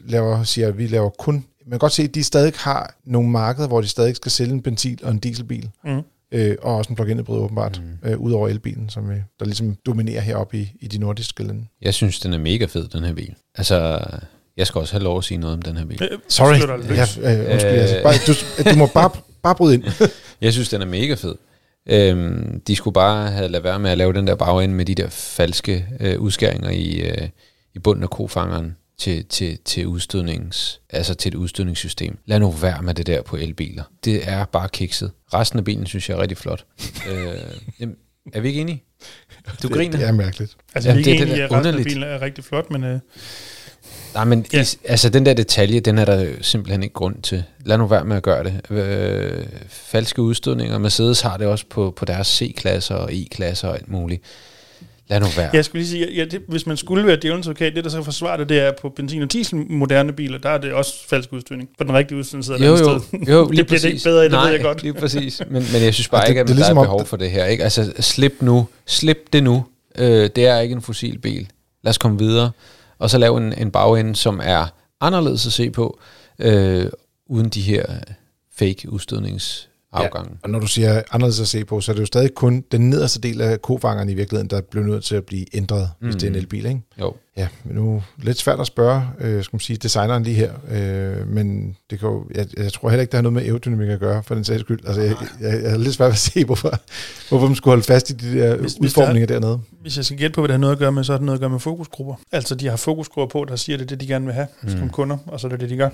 [0.00, 1.34] laver, siger, at vi laver kun...
[1.34, 4.52] Man kan godt se, at de stadig har nogle markeder, hvor de stadig skal sælge
[4.52, 5.70] en benzin- og en dieselbil.
[5.84, 6.00] Mm.
[6.32, 8.08] Øh, og også en plug-in hybrid åbenbart, mm.
[8.10, 11.66] øh, ud over elbilen, som øh, der ligesom dominerer heroppe i, i de nordiske lande.
[11.82, 13.34] Jeg synes, den er mega fed, den her bil.
[13.54, 14.00] Altså,
[14.56, 16.02] jeg skal også have lov at sige noget om den her bil.
[16.02, 16.56] Øh, Sorry.
[16.56, 17.16] slutter løs.
[17.16, 17.80] Ja, øh, undskyld, Øh.
[17.80, 19.10] altså, bare, du, du må bare,
[19.42, 19.84] bare bryde ind.
[20.40, 21.34] Jeg synes, den er mega fed.
[21.88, 24.94] Øhm, de skulle bare have lavet være med at lave den der bagende med de
[24.94, 27.28] der falske øh, udskæringer i, øh,
[27.74, 32.18] i bunden af kofangeren til, til, til udstødnings, altså til et udstødningssystem.
[32.26, 33.82] Lad nu være med det der på elbiler.
[34.04, 35.10] Det er bare kikset.
[35.34, 36.64] Resten af bilen synes jeg er rigtig flot.
[37.10, 37.26] øh,
[37.80, 37.96] jamen,
[38.32, 38.82] er vi ikke enige?
[39.62, 39.96] Du det, griner.
[39.98, 40.56] det er mærkeligt.
[40.74, 42.70] Altså, Ja, vi er det er ikke enige, at resten af bilen er rigtig flot,
[42.70, 43.00] men øh,
[44.14, 44.60] Nej, men Ja.
[44.60, 47.44] is, altså den der detalje, den er der simpelthen ikke grund til.
[47.64, 48.70] Lad nu være med at gøre det.
[48.70, 50.78] Øh, falske udstødninger.
[50.78, 54.22] Mercedes har det også på, på deres C-klasser og E-klasser og alt muligt.
[55.08, 55.50] Lad nu være.
[55.52, 58.02] jeg skulle lige sige, ja, det, hvis man skulle være djævelens advokat, det der så
[58.02, 61.32] forsvarer det, det er på benzin- og diesel moderne biler, der er det også falsk
[61.32, 61.68] udstødning.
[61.78, 63.18] På den rigtige udstødning sidder jo, et jo, andet sted.
[63.34, 64.82] jo, det lige bliver det ikke bedre, af, det Nej, ved jeg godt.
[64.82, 65.42] lige præcis.
[65.50, 67.06] Men, men jeg synes bare Altså, ikke, det- at det er der ligesom er behov
[67.06, 67.44] for det her.
[67.46, 67.64] Ikke?
[67.64, 68.66] Altså, slip nu.
[68.86, 69.64] Slip det nu.
[69.98, 71.48] Øh, det er ikke en fossil bil.
[71.82, 72.50] Lad os komme videre.
[72.98, 74.66] Og så lave en, en bagende, som er
[75.00, 76.00] anderledes at se på,
[76.38, 76.86] øh,
[77.26, 77.84] uden de her
[78.58, 78.88] fake
[79.94, 80.38] udstødningsafgange.
[80.42, 82.90] Og når du siger anderledes at se på, så er det jo stadig kun den
[82.90, 86.06] nederste del af kofangeren i virkeligheden, der bliver nødt til at blive ændret, mm.
[86.06, 86.80] hvis det er en elbil, ikke?
[87.00, 87.14] Jo.
[87.36, 91.76] Ja, nu lidt svært at spørge, øh, skal man sige, designeren lige her, øh, men
[91.90, 94.22] det kan jo, jeg, jeg tror heller ikke, det har noget med aerodynamik at gøre,
[94.22, 94.80] for den sags skyld.
[94.86, 96.74] Altså, jeg, jeg, jeg er lidt svært ved at se, hvorfor,
[97.28, 99.60] hvorfor man skulle holde fast i de der Hvis- hvis, hvis udformninger dernede.
[99.80, 101.26] Hvis jeg skal gætte på, hvad det har noget at gøre med, så har det
[101.26, 102.14] noget at gøre med fokusgrupper.
[102.32, 104.68] Altså, de har fokusgrupper på, der siger, det er det, de gerne vil have mm.
[104.68, 105.88] som kunder, og så er det det, de gør.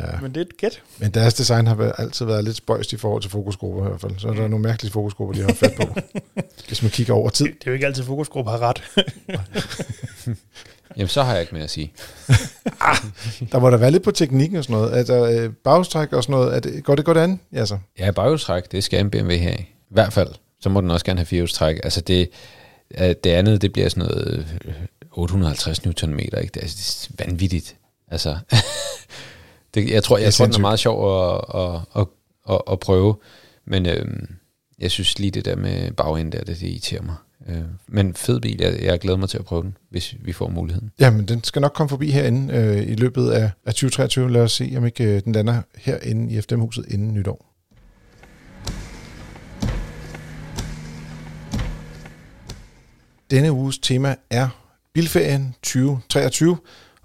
[0.00, 0.06] Ja.
[0.22, 0.82] Men det er et gæt.
[0.98, 4.00] Men deres design har været- altid været lidt spøjst i forhold til fokusgrupper i hvert
[4.00, 4.12] fald.
[4.18, 5.96] Så er der nogle mærkelige fokusgrupper, de har fat på.
[6.68, 7.44] hvis man kigger over tid.
[7.46, 8.82] Det, det er jo ikke altid, fokusgruppe har ret.
[10.96, 11.92] Jamen, så har jeg ikke mere at sige.
[13.52, 14.96] Der må der være lidt på teknikken og sådan noget.
[14.96, 16.56] Altså, øh, bagstræk og sådan noget.
[16.56, 17.40] Er det, går det godt an?
[17.52, 17.78] Ja, så.
[17.98, 19.58] Ja, baghjulstræk, det skal en BMW have.
[19.60, 20.28] I hvert fald.
[20.60, 21.80] Så må den også gerne have firehjulstræk.
[21.84, 22.30] Altså det,
[23.00, 24.74] øh, det andet, det bliver sådan noget øh,
[25.12, 26.30] 850 Nm, ikke?
[26.30, 27.76] Det er, altså, det er vanvittigt.
[28.08, 28.36] Altså,
[29.74, 32.06] det, jeg tror, er jeg tror, den er meget sjov at, at, at,
[32.50, 33.16] at, at prøve.
[33.64, 34.28] Men øhm,
[34.78, 37.14] jeg synes lige det der med bagenden der, det, det irriterer mig.
[37.48, 40.48] Øh, men fed bil, jeg, jeg glæder mig til at prøve den, hvis vi får
[40.48, 40.90] muligheden.
[41.00, 44.30] Jamen, den skal nok komme forbi herinde øh, i løbet af, af 2023.
[44.30, 47.54] Lad os se, om ikke øh, den lander herinde i FDM-huset inden nytår.
[53.30, 54.48] Denne uges tema er
[54.92, 56.56] Bilferien 2023,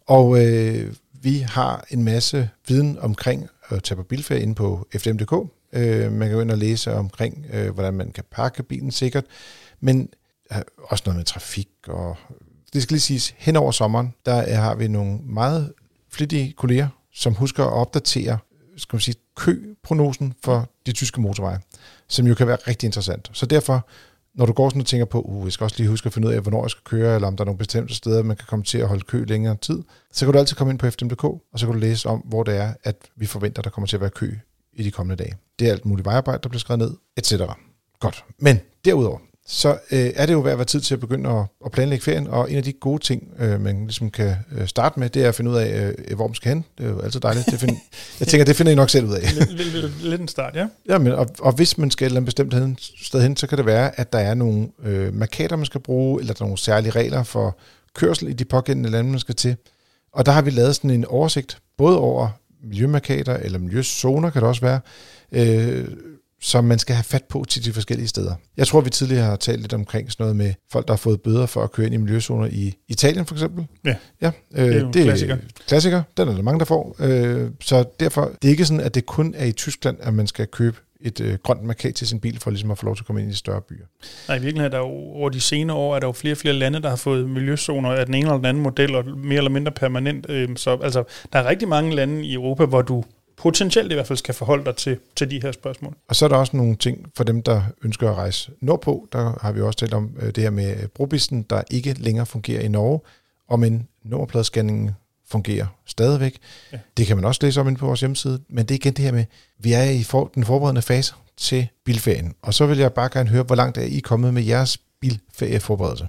[0.07, 5.33] og øh, vi har en masse viden omkring at tage på bilferie inde på fdm.dk.
[5.73, 9.25] Øh, man kan gå ind og læse omkring, øh, hvordan man kan pakke bilen sikkert,
[9.79, 10.09] men
[10.53, 12.17] Øh, også noget med trafik og
[12.73, 15.73] det skal lige siges, hen over sommeren, der har vi nogle meget
[16.11, 18.37] flittige kolleger, som husker at opdatere
[18.79, 21.59] skal man sige, køprognosen for de tyske motorveje,
[22.07, 23.29] som jo kan være rigtig interessant.
[23.33, 23.87] Så derfor,
[24.35, 26.27] når du går sådan og tænker på, uh, jeg skal også lige huske at finde
[26.27, 28.45] ud af, hvornår jeg skal køre, eller om der er nogle bestemte steder, man kan
[28.49, 31.23] komme til at holde kø længere tid, så kan du altid komme ind på fdm.dk,
[31.23, 33.97] og så kan du læse om, hvor det er, at vi forventer, der kommer til
[33.97, 34.33] at være kø
[34.73, 35.35] i de kommende dage.
[35.59, 37.33] Det er alt muligt vejarbejde, der bliver skrevet ned, etc.
[37.99, 38.25] Godt.
[38.39, 39.19] Men derudover,
[39.51, 42.03] så øh, er det jo ved at være tid til at begynde at, at planlægge
[42.03, 45.23] ferien, og en af de gode ting, øh, man ligesom kan øh, starte med, det
[45.23, 46.65] er at finde ud af, øh, hvor man skal hen.
[46.77, 47.45] Det er jo altid dejligt.
[47.45, 47.77] Det find,
[48.19, 49.21] jeg tænker, det finder I nok selv ud af.
[49.33, 50.67] lidt, lidt, lidt, en start, ja.
[50.89, 53.57] Ja, men, og, og hvis man skal et eller andet bestemt sted hen, så kan
[53.57, 56.57] det være, at der er nogle øh, markader, man skal bruge, eller der er nogle
[56.57, 57.57] særlige regler for
[57.95, 59.55] kørsel i de pågældende lande, man skal til.
[60.13, 62.29] Og der har vi lavet sådan en oversigt, både over
[62.63, 64.79] miljømarkader, eller miljøzoner kan det også være,
[65.31, 65.87] øh,
[66.41, 68.35] som man skal have fat på til de forskellige steder.
[68.57, 71.21] Jeg tror, vi tidligere har talt lidt omkring sådan noget med folk, der har fået
[71.21, 73.67] bøder for at køre ind i miljøzoner i Italien for eksempel.
[73.85, 73.95] Ja.
[74.21, 75.37] ja øh, Det er jo en klassiker.
[75.67, 76.95] Klassiker, den er der mange, der får.
[76.99, 80.27] Øh, så derfor, det er ikke sådan, at det kun er i Tyskland, at man
[80.27, 83.03] skal købe et øh, grønt markat til sin bil, for ligesom at få lov til
[83.03, 83.85] at komme ind i større byer.
[84.27, 86.37] Nej, i virkeligheden er der jo over de senere år, er der jo flere og
[86.37, 89.37] flere lande, der har fået miljøzoner af den ene eller den anden model, og mere
[89.37, 90.25] eller mindre permanent.
[90.29, 93.03] Øhm, Så altså, der er rigtig mange lande i Europa, hvor du
[93.39, 95.95] potentielt i hvert fald skal forholde dig til, til de her spørgsmål.
[96.07, 99.07] Og så er der også nogle ting for dem, der ønsker at rejse nordpå.
[99.11, 102.61] Der har vi også talt om øh, det her med brobisten, der ikke længere fungerer
[102.61, 102.99] i Norge,
[103.47, 104.91] og men nummerpladescanningen
[105.27, 106.37] fungerer stadigvæk.
[106.71, 106.77] Ja.
[106.97, 108.41] Det kan man også læse om inde på vores hjemmeside.
[108.49, 109.25] Men det er igen det her med,
[109.57, 112.35] vi er i for, den forberedende fase til bilferien.
[112.41, 116.07] Og så vil jeg bare gerne høre, hvor langt er I kommet med jeres bilferieforberedelse?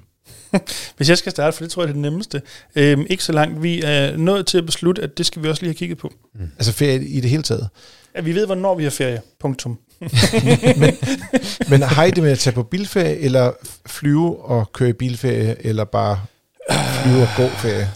[0.97, 2.43] Hvis jeg skal starte, for det tror jeg det er det nemmeste.
[2.77, 3.63] Øhm, ikke så langt.
[3.63, 6.13] Vi er nået til at beslutte, at det skal vi også lige have kigget på.
[6.59, 7.69] Altså ferie i det hele taget.
[8.15, 9.21] At vi ved, hvornår vi har ferie.
[9.41, 9.79] Punktum.
[11.71, 13.53] Men har I det med at tage på bilferie, eller
[13.87, 16.21] flyve og køre i bilferie, eller bare
[17.03, 17.91] flyve og gå ferie?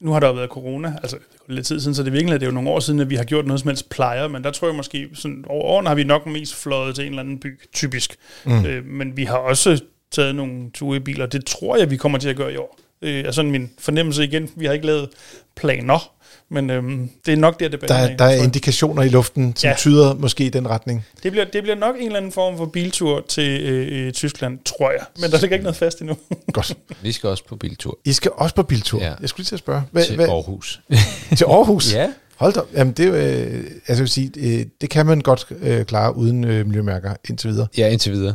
[0.00, 2.40] Nu har der jo været corona, altså det lidt tid siden, så det er virkelig,
[2.40, 4.44] det er jo nogle år siden, at vi har gjort noget som helst plejer, men
[4.44, 7.22] der tror jeg måske, sådan, over årene har vi nok mest fløjet til en eller
[7.22, 8.16] anden by, typisk.
[8.44, 8.64] Mm.
[8.64, 9.80] Øh, men vi har også
[10.12, 12.78] taget nogle ture i biler, det tror jeg, vi kommer til at gøre i år.
[13.02, 15.08] Øh, altså min fornemmelse igen, vi har ikke lavet
[15.56, 16.10] planer,
[16.48, 19.68] men øhm, det er nok der, det Der, er- der er indikationer i luften, som
[19.68, 19.74] Ja.
[19.78, 21.04] tyder måske i den retning.
[21.22, 24.58] det, bliver, det bliver nok en eller anden form for biltur til øh, øh, Tyskland,
[24.64, 25.00] tror jeg.
[25.18, 26.16] Men der ligger ikke noget fast endnu.
[26.52, 26.74] Godt.
[27.02, 29.00] Vi skal også på biltur I skal også på biltur.
[29.00, 29.12] Ja.
[29.20, 29.82] Jeg skulle lige til at spørge.
[29.90, 30.80] Hvad, til hvad, Aarhus.
[31.36, 31.92] til Aarhus?
[31.94, 32.08] ja.
[32.42, 32.60] Hold da.
[32.74, 37.14] Jamen, det, øh, altså, sige, øh, det kan man godt øh, klare uden øh, miljømærker
[37.28, 37.66] indtil videre.
[37.78, 38.34] Ja, indtil videre.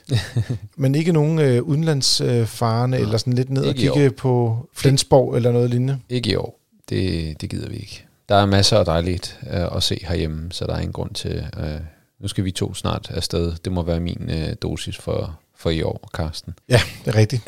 [0.76, 4.56] Men ikke nogen øh, udenlandsfarende øh, eller sådan lidt ned og Ikke i kigge på
[4.74, 5.98] Flensborg eller noget lignende.
[6.08, 6.60] Ikke i år.
[6.88, 8.04] Det, det gider vi ikke.
[8.28, 11.46] Der er masser af dejligt øh, at se herhjemme, så der er ingen grund til...
[11.60, 11.80] Øh,
[12.20, 13.52] nu skal vi to snart afsted.
[13.64, 16.54] Det må være min øh, dosis for, for i år, Karsten.
[16.68, 17.42] Ja, det er rigtigt.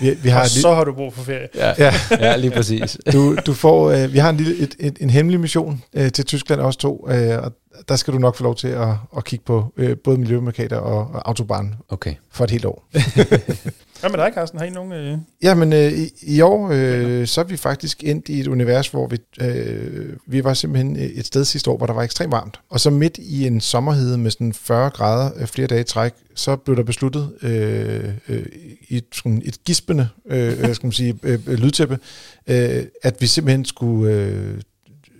[0.00, 1.48] Vi, vi har Og så har du brug for ferie.
[1.54, 1.94] Ja, Ja.
[2.10, 2.98] ja lige præcis.
[3.12, 6.24] Du, du får, øh, vi har en, lille, et, et, en hemmelig mission øh, til
[6.24, 7.52] Tyskland også to, øh, og
[7.88, 10.98] der skal du nok få lov til at, at kigge på øh, både miljømarkader og,
[11.14, 12.14] og autobahn Okay.
[12.32, 12.88] for et helt år.
[14.00, 14.58] Hvad med dig, Carsten?
[14.58, 14.92] Har I nogen...
[14.92, 15.18] Øh...
[15.42, 19.06] Jamen øh, i, i år, øh, så er vi faktisk endt i et univers, hvor
[19.06, 22.60] vi, øh, vi var simpelthen et sted sidste år, hvor der var ekstremt varmt.
[22.70, 26.12] Og så midt i en sommerhede med sådan 40 grader øh, flere dage i træk,
[26.34, 28.46] så blev der besluttet øh, øh,
[28.88, 31.98] i et, sådan et gispende øh, øh, skal man sige, øh, øh, lydtæppe,
[32.46, 34.60] øh, at vi simpelthen skulle øh,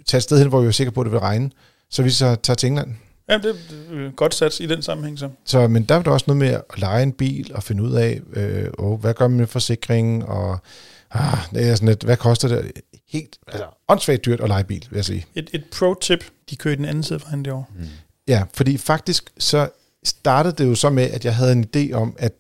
[0.07, 1.51] tage et sted hen, hvor vi var sikre på, at det ville regne.
[1.91, 2.95] Så vi så tager til England.
[3.29, 3.55] Ja, det er
[3.91, 5.31] øh, godt sat i den sammenhæng så.
[5.45, 7.93] Så, men der var der også noget med at lege en bil og finde ud
[7.93, 10.59] af, øh, åh, hvad gør man med forsikringen, og
[11.11, 12.73] ah, det er sådan lidt, hvad koster det?
[13.09, 15.27] Helt altså, åndssvagt dyrt at lege bil, vil jeg sige.
[15.35, 17.71] Et, et pro-tip, de kører i den anden side fra det år.
[18.29, 19.69] Ja, fordi faktisk så
[20.05, 22.33] startede det jo så med, at jeg havde en idé om, at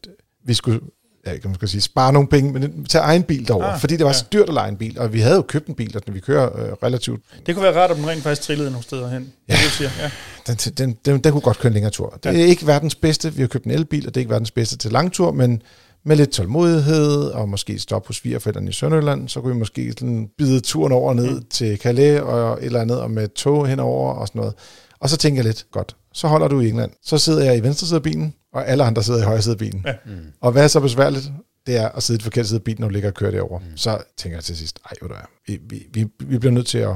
[0.44, 0.80] vi skulle
[1.26, 4.04] ja, kan man sige, spare nogle penge, men tage egen bil derover, Ah, fordi det
[4.04, 4.18] var ja.
[4.18, 6.20] så dyrt at lege en bil, og vi havde jo købt en bil, og vi
[6.20, 9.32] kører øh, relativt Det kunne være rart, om den rent faktisk trillede nogle steder hen.
[9.48, 9.52] Ja.
[9.52, 9.90] Det, siger.
[10.00, 10.10] ja.
[10.46, 12.18] den, den, den, den kunne godt køre en længere tur.
[12.24, 13.34] Det er ikke verdens bedste.
[13.34, 15.62] Vi har købt en elbil, og det er ikke verdens bedste til langtur, men
[16.04, 20.28] med lidt tålmodighed, og måske stop hos svigerforældrene i Sønderjylland, så kunne vi måske sådan
[20.38, 21.44] bide turen over ned mm.
[21.50, 24.54] til Calais og et eller andet, og med tog henover og sådan noget.
[25.00, 26.90] Og så tænker jeg lidt, godt, så holder du i England.
[27.04, 29.52] Så sidder jeg i venstre side af bilen, og alle andre sidder i højre side
[29.52, 29.82] af bilen.
[29.86, 29.92] Ja.
[30.06, 30.12] Mm.
[30.40, 31.30] Og hvad er så besværligt?
[31.66, 33.30] Det er at sidde i den forkerte side af bilen, når du ligger og kører
[33.30, 33.58] derover.
[33.58, 33.76] Mm.
[33.76, 35.26] Så tænker jeg til sidst, ej, hvad der er.
[35.46, 35.58] Vi,
[35.94, 36.94] vi, vi, bliver nødt til at,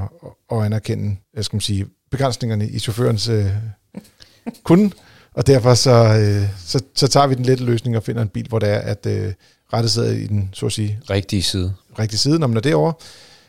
[0.51, 3.45] at anerkende, jeg skal man sige, begrænsningerne i chaufførens øh,
[4.63, 4.91] kunde,
[5.33, 8.47] og derfor så, øh, så, så tager vi den lette løsning og finder en bil,
[8.47, 9.33] hvor det er, at øh,
[9.73, 11.73] rettet sidder i den, så at sige, Rigtige side.
[11.99, 12.93] rigtige side, når man er derovre.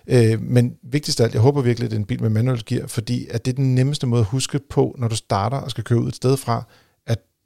[0.06, 2.62] Øh, men vigtigst af alt, jeg håber virkelig, at det er en bil med manual
[2.66, 5.70] gear, fordi at det er den nemmeste måde at huske på, når du starter og
[5.70, 6.64] skal køre ud et sted fra,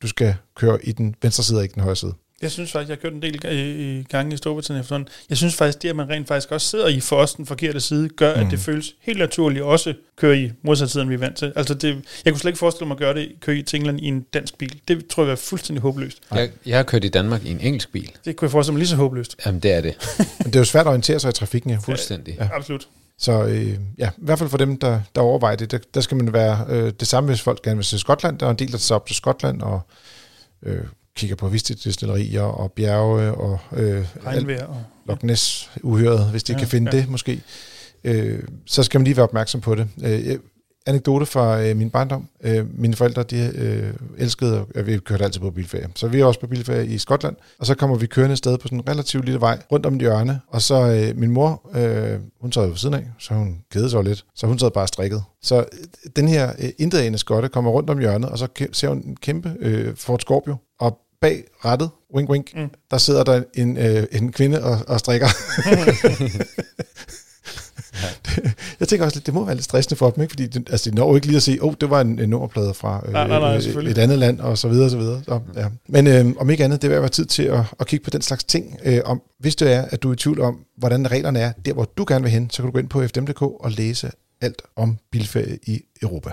[0.03, 2.15] du skal køre i den venstre side og ikke den højre side.
[2.43, 3.41] Jeg synes faktisk, jeg har kørt en del
[4.09, 5.09] gange i Storbritannien efterhånden.
[5.29, 7.81] Jeg synes faktisk, det at man rent faktisk også sidder i for os den forkerte
[7.81, 8.41] side, gør, mm.
[8.41, 11.53] at det føles helt naturligt også køre i modsat side, end vi er vant til.
[11.57, 14.01] Altså det, jeg kunne slet ikke forestille mig at gøre det, køre i til England
[14.01, 14.81] i en dansk bil.
[14.89, 16.23] Det tror jeg er fuldstændig håbløst.
[16.35, 18.13] Jeg, jeg har kørt i Danmark i en engelsk bil.
[18.25, 19.37] Det kunne jeg forestille mig lige så håbløst.
[19.47, 19.95] Jamen, det er det.
[20.19, 21.77] Men det er jo svært at orientere sig i trafikken, ja.
[21.77, 22.37] Fuldstændig.
[22.41, 22.49] Ja.
[22.53, 22.89] Absolut.
[23.19, 26.17] Så øh, ja, i hvert fald for dem, der, der overvejer det, der, der skal
[26.17, 28.39] man være øh, det samme, hvis folk gerne vil til Skotland.
[28.39, 29.81] Der er en del, der tager op til Skotland og
[30.63, 30.85] øh,
[31.17, 34.67] kigger på visitdestillerier og bjerge og øh, Regnvejr.
[34.67, 37.01] Og, Loch Ness uhyret, hvis de ja, kan finde ja.
[37.01, 37.41] det måske.
[38.05, 39.89] Øh, så skal man lige være opmærksom på det.
[40.05, 40.39] Øh,
[40.87, 42.29] anekdote fra øh, min barndom.
[42.45, 45.89] Øh, mine forældre, de øh, elskede, at vi kørte altid på bilferie.
[45.95, 48.69] Så vi er også på bilferie i Skotland, og så kommer vi kørende afsted på
[48.69, 52.19] sådan en relativt lille vej rundt om et hjørne, og så øh, min mor, øh,
[52.41, 54.87] hun sad jo ved siden af, så hun kedede sig lidt, så hun sad bare
[54.89, 55.23] strikket.
[55.43, 55.65] Så øh,
[56.17, 59.17] den her øh, intetagende skotte kommer rundt om hjørnet, og så ke- ser hun en
[59.17, 62.71] kæmpe øh, Ford Scorpio, og bag rettet, wink wink, mm.
[62.91, 65.27] der sidder der en, øh, en kvinde og, og strikker.
[68.81, 70.33] Jeg tænker også lidt, det må være lidt stressende for dem, ikke?
[70.33, 72.19] fordi det, altså, de når jo ikke lige at se, åh, oh, det var en,
[72.19, 74.91] en nummerplade fra øh, Nej, nej, nej, øh, et andet land, og så videre, og
[74.91, 75.23] så videre.
[75.25, 75.67] Så, ja.
[75.89, 78.23] Men øh, om ikke andet, det vil være tid til at, at kigge på den
[78.23, 78.79] slags ting.
[78.85, 81.73] Øh, om, hvis det er, at du er i tvivl om, hvordan reglerne er, der
[81.73, 84.63] hvor du gerne vil hen, så kan du gå ind på fdm.dk og læse alt
[84.77, 86.31] om bilferie i Europa.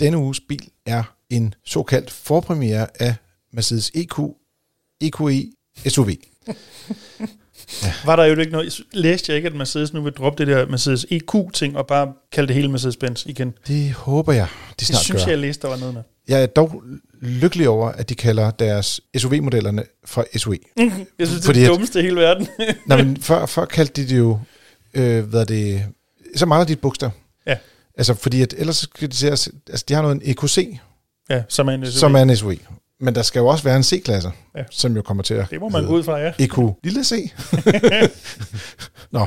[0.00, 3.14] Denne uges bil er en såkaldt forpremiere af
[3.52, 4.18] Mercedes EQ,
[5.00, 5.52] EQE
[5.88, 6.10] SUV.
[8.04, 10.66] Var der jo ikke noget, læste jeg ikke, at Mercedes nu vil droppe det der
[10.66, 13.52] Mercedes EQ-ting, og bare kalde det hele Mercedes-Benz igen.
[13.66, 15.26] Det håber jeg, de Det snart synes gør.
[15.26, 16.02] jeg, jeg læste, der var noget med.
[16.28, 16.82] Jeg er dog
[17.20, 20.52] lykkelig over, at de kalder deres SUV-modellerne for SUV.
[21.18, 22.48] Jeg synes, det er det dummeste i hele verden.
[22.86, 24.38] Nå, men før, før kaldte de det jo,
[24.94, 25.84] øh, hvad er det,
[26.36, 27.10] så mangler de et bogstav.
[27.46, 27.56] Ja.
[27.98, 30.78] Altså, fordi at ellers skal de, se, altså, de har noget en EQC,
[31.30, 31.98] ja, som er en SUV.
[31.98, 32.52] som er en SUV.
[33.02, 34.60] Men der skal jo også være en C-klasse, Ja.
[34.60, 34.64] ja.
[34.70, 36.32] som jo kommer til at Det må man gå ud fra, ja.
[36.38, 37.32] EQ lille C.
[39.12, 39.26] Nå,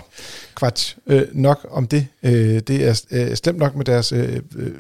[0.56, 0.96] kvart.
[1.08, 2.08] Øh, nok om det.
[2.24, 4.72] Øh, det er øh, slemt nok med deres øh, øh,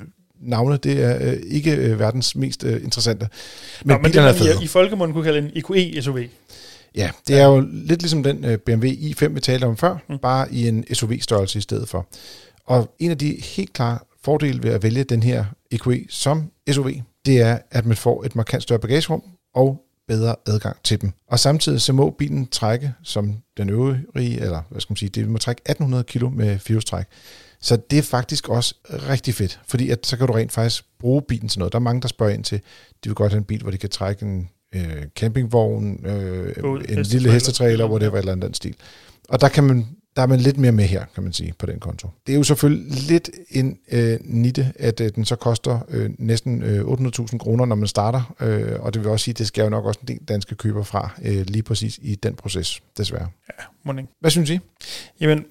[0.41, 0.77] navne.
[0.77, 3.27] Det er øh, ikke øh, verdens mest øh, interessante.
[3.85, 4.57] Men, Nå, men det, er fede.
[4.61, 6.19] i, i folkemunden kunne kalde en EQE SUV.
[6.95, 9.99] Ja, det er jo lidt ligesom den øh, BMW i5, vi talte om før, Mm.
[10.13, 10.19] mm.
[10.19, 12.07] bare i en SUV-størrelse i stedet for.
[12.65, 16.89] Og en af de helt klare fordele ved at vælge den her EQE som SUV,
[17.25, 19.23] det er, at man får et markant større bagagerum
[19.55, 21.11] og bedre adgang til dem.
[21.27, 25.29] Og samtidig så må bilen trække som den øvrige, eller hvad skal man sige, det
[25.29, 27.05] må trække 1800 kg med firehjulstræk.
[27.61, 31.21] Så det er faktisk også rigtig fedt, fordi at så kan du rent faktisk bruge
[31.21, 31.73] bilen til noget.
[31.73, 32.61] Der er mange, der spørger ind til,
[33.03, 36.53] de vil godt have en bil, hvor de kan trække en øh, campingvogn, øh,
[36.89, 38.75] en lille hestetrailer, hvor det var et eller andet stil.
[39.29, 41.65] Og der kan man der er man lidt mere med her, kan man sige, på
[41.65, 42.09] den konto.
[42.27, 46.63] Det er jo selvfølgelig lidt en øh, nitte, at øh, den så koster øh, næsten
[46.63, 49.63] øh, 800.000 kroner, når man starter, øh, og det vil også sige, at det skal
[49.63, 53.27] jo nok også en del danske køber fra øh, lige præcis i den proces, desværre.
[53.83, 54.11] Må den ikke?
[54.19, 54.59] Hvad synes I?
[55.19, 55.45] Jamen,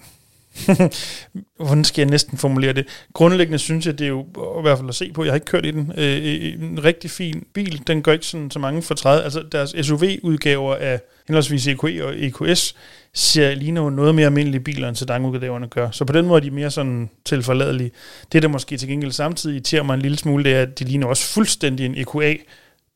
[1.56, 2.86] hvordan skal jeg næsten formulere det?
[3.12, 4.22] Grundlæggende synes jeg, det er jo
[4.58, 5.24] i hvert fald at se på.
[5.24, 5.92] Jeg har ikke kørt i den.
[5.96, 7.82] Øh, en rigtig fin bil.
[7.86, 12.14] Den gør ikke sådan så mange for 30, Altså deres SUV-udgaver af henholdsvis EQE og
[12.16, 12.74] EQS
[13.14, 15.90] ser lige nu noget mere almindelige biler, end sedanudgaverne gør.
[15.90, 17.90] Så på den måde er de mere sådan tilforladelige.
[18.32, 20.84] Det, der måske til gengæld samtidig irriterer mig en lille smule, det er, at de
[20.84, 22.34] ligner også fuldstændig en EQA,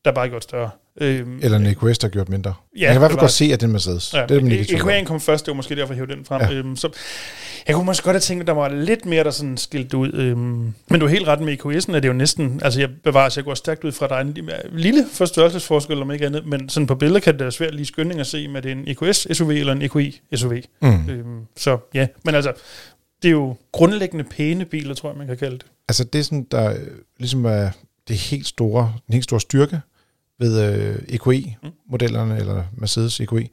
[0.05, 0.69] der bare er gjort større.
[1.01, 2.53] Øhm, Eller en EQS, der har gjort mindre.
[2.77, 4.13] Ja, jeg kan i hvert fald godt se, at det er Mercedes.
[4.13, 4.51] Ja, det er man
[4.97, 6.41] ikke kom først, det var måske derfor, jeg hævde den frem.
[6.41, 6.53] Ja.
[6.53, 6.89] Øhm, så
[7.67, 10.13] jeg kunne måske godt have tænkt, at der var lidt mere, der sådan skilte ud.
[10.13, 12.89] Øhm, men du er helt ret med EQS'en, at det er jo næsten, altså jeg
[13.03, 14.37] bevarer, jeg går stærkt ud fra, at der er en
[14.71, 18.19] lille- forstørrelsesforskel, om ikke andet, men sådan på billeder kan det være svært lige skynding
[18.19, 20.53] at se, om det er en EQS SUV eller en EQI SUV.
[20.81, 21.09] Mm.
[21.09, 22.53] Øhm, så ja, men altså,
[23.21, 25.65] det er jo grundlæggende pæne biler, tror jeg, man kan kalde det.
[25.89, 26.77] Altså det er sådan, der øh,
[27.19, 27.69] ligesom er
[28.07, 29.81] det helt store, den helt store styrke
[30.39, 33.49] ved øh, EQE-modellerne, eller Mercedes EQE,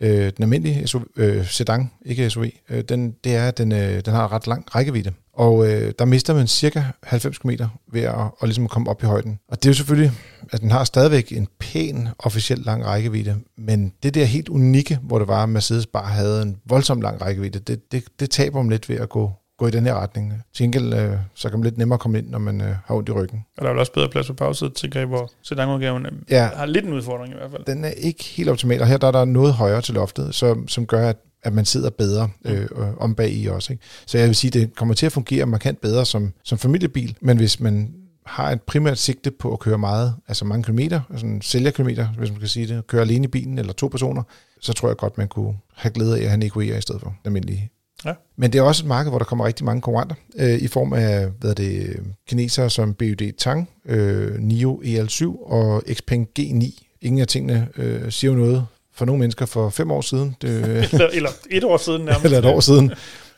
[0.00, 4.04] øh, den almindelige SUV, øh, sedan, ikke SUV, øh, den, det er, at den, øh,
[4.04, 5.12] den har ret lang rækkevidde.
[5.32, 7.50] Og øh, der mister man cirka 90 km
[7.92, 9.38] ved at, at ligesom komme op i højden.
[9.48, 10.12] Og det er jo selvfølgelig,
[10.52, 15.18] at den har stadigvæk en pæn, officielt lang rækkevidde, men det der helt unikke, hvor
[15.18, 18.70] det var, at Mercedes bare havde en voldsom lang rækkevidde, det, det, det taber man
[18.70, 19.32] lidt ved at gå,
[19.64, 20.32] gå i den her retning.
[20.54, 23.08] Til gengæld, øh, så kan man lidt nemmere komme ind, når man øh, har ondt
[23.08, 23.44] i ryggen.
[23.56, 26.48] Og der er vel også bedre plads på bagsædet, tænker jeg, hvor sedanudgaven Ja.
[26.56, 27.64] har lidt en udfordring i hvert fald.
[27.64, 30.68] Den er ikke helt optimal, og her der er der noget højere til loftet, som,
[30.68, 32.68] som gør, at, at man sidder bedre øh, øh,
[33.00, 33.72] om bag i også.
[33.72, 33.84] Ikke?
[34.06, 37.36] Så jeg vil sige, det kommer til at fungere markant bedre som, som familiebil, men
[37.36, 37.94] hvis man
[38.26, 42.30] har et primært sigte på at køre meget, altså mange kilometer, altså en sælgerkilometer, hvis
[42.30, 44.22] man kan sige det, køre alene i bilen eller to personer,
[44.60, 47.00] så tror jeg godt, man kunne have glæde af at have en EQE i stedet
[47.00, 47.70] for almindelige.
[48.04, 48.12] Ja.
[48.36, 50.92] Men det er også et marked, hvor der kommer rigtig mange konkurrenter, øh, i form
[50.92, 51.96] af hvad det,
[52.28, 56.82] kinesere som BYD Tang, øh, NIO EL7 og Xpeng G9.
[57.02, 60.36] Ingen af tingene øh, siger jo noget for nogle mennesker for fem år siden.
[60.42, 60.50] Det,
[60.92, 62.24] eller, eller et år siden nærmest.
[62.24, 62.92] eller et år siden.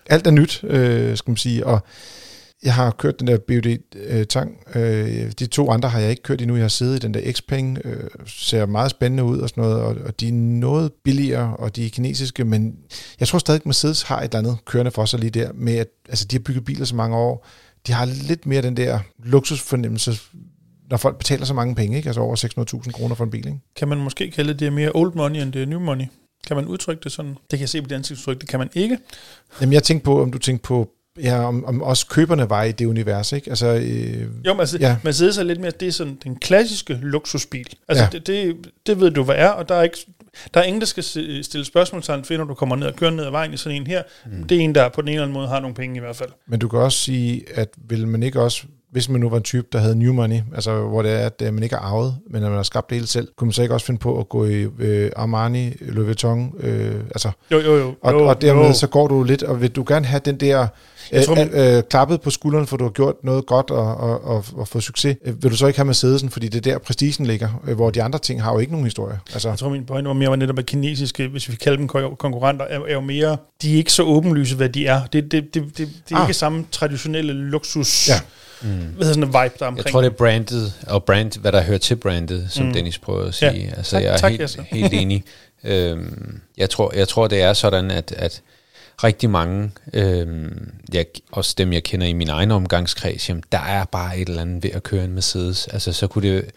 [0.06, 1.66] Alt er nyt, øh, skal man sige.
[1.66, 1.80] Og
[2.62, 4.58] jeg har kørt den der BUD øh, Tang.
[4.74, 6.56] Øh, de to andre har jeg ikke kørt endnu.
[6.56, 7.78] Jeg har siddet i den der Xpeng.
[7.84, 9.80] Øh, ser meget spændende ud og sådan noget.
[9.80, 12.44] Og, og de er noget billigere, og de er kinesiske.
[12.44, 12.76] Men
[13.20, 15.52] jeg tror stadig, at Mercedes har et eller andet kørende for sig lige der.
[15.54, 17.46] Med at altså, de har bygget biler så mange år.
[17.86, 20.18] De har lidt mere den der luksusfornemmelse,
[20.90, 21.96] når folk betaler så mange penge.
[21.96, 22.08] Ikke?
[22.08, 22.36] Altså over
[22.84, 23.46] 600.000 kroner for en bil.
[23.46, 23.58] Ikke?
[23.76, 26.04] Kan man måske kalde det mere old money, end det er new money?
[26.46, 27.30] Kan man udtrykke det sådan?
[27.30, 28.98] Det kan jeg se på det ansigtsudtryk, det kan man ikke.
[29.60, 30.90] Jamen, jeg tænkte på, om du tænkte på,
[31.22, 33.50] ja, om, om også køberne var i det univers, ikke?
[33.50, 34.88] Altså, øh, Jo, men altså, Ja.
[34.88, 34.96] ja.
[35.04, 37.66] Mercedes er lidt mere, det er sådan den klassiske luksusbil.
[37.88, 38.08] Altså, Ja.
[38.12, 39.98] det, det, det ved du, hvad er, og der er ikke...
[40.54, 41.02] Der er ingen, der skal
[41.44, 43.86] stille spørgsmålstegn for, når du kommer ned og kører ned ad vejen i sådan en
[43.86, 44.02] her.
[44.26, 44.44] Mm.
[44.44, 46.16] Det er en, der på den ene eller anden måde har nogle penge i hvert
[46.16, 46.28] fald.
[46.46, 49.42] Men du kan også sige, at vil man ikke også, hvis man nu var en
[49.42, 52.16] type, der havde new money, altså hvor det er, at øh, man ikke er arvet,
[52.30, 54.18] men at man har skabt det hele selv, kunne man så ikke også finde på
[54.20, 57.94] at gå i øh, Armani, Louis Vuitton, øh, altså, Jo, jo, jo.
[58.02, 58.72] og, jo, og dermed jo.
[58.72, 60.66] så går du lidt, og vil du gerne have den der
[61.12, 64.24] Jeg tror, øh, øh, klappet på skulderen, for du har gjort noget godt og, og,
[64.24, 65.16] og, og fået succes.
[65.24, 67.90] Øh, Vil du så ikke have Mercedesen, fordi det er der prestigen ligger, øh, hvor
[67.90, 69.18] de andre ting har jo ikke nogen historie.
[69.32, 71.88] Altså, Jeg tror, min pointe var mere var netop, at kinesiske, hvis vi kalder dem
[71.96, 75.00] kon- konkurrenter, er, er jo mere, de er ikke så åbenlyse, hvad de er.
[75.12, 76.24] Det, det, det, det, det er Ah.
[76.28, 78.14] ikke samme traditionelle luksus, Ja.
[78.14, 78.68] ja.
[78.96, 79.86] hvad sådan en vibe, der er Jeg omkring.
[79.92, 82.68] tror, det er brandet, og brand, hvad der hører til brandet, som mm.
[82.68, 82.74] Mm.
[82.74, 83.50] Dennis prøver at sige.
[83.52, 83.70] Ja.
[83.76, 84.62] Altså, Tak- jeg er tak, helt, Jesper.
[84.62, 85.24] helt enig.
[85.64, 88.42] øhm, jeg, tror, jeg tror, det er sådan, at, at
[89.04, 93.84] rigtig mange, øhm, jeg, også dem, jeg kender i min egen omgangskreds, jamen, der er
[93.84, 95.66] bare et eller andet ved at køre en Mercedes.
[95.66, 96.50] Altså, så kunne det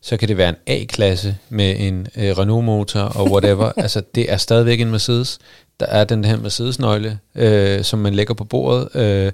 [0.00, 3.72] så kan det være en A-klasse med en øh, Renault-motor og whatever.
[3.82, 5.38] altså, det er stadigvæk en Mercedes.
[5.80, 8.88] Der er den her Mercedes-nøgle, øh, som man lægger på bordet.
[8.94, 9.32] Øh,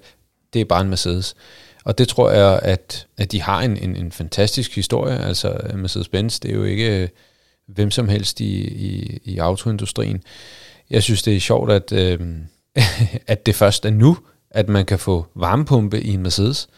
[0.53, 1.35] det er bare en Mercedes.
[1.85, 5.19] Og det tror jeg, at, at de har en, en, en fantastisk historie.
[5.19, 7.09] Altså Mercedes-Benz, det er jo ikke øh,
[7.67, 10.23] hvem som helst i, i, i autoindustrien.
[10.93, 12.21] Jeg synes, det er sjovt, at, øh,
[13.33, 14.17] at det først er nu,
[14.51, 16.69] at man kan få varmepumpe i en Mercedes.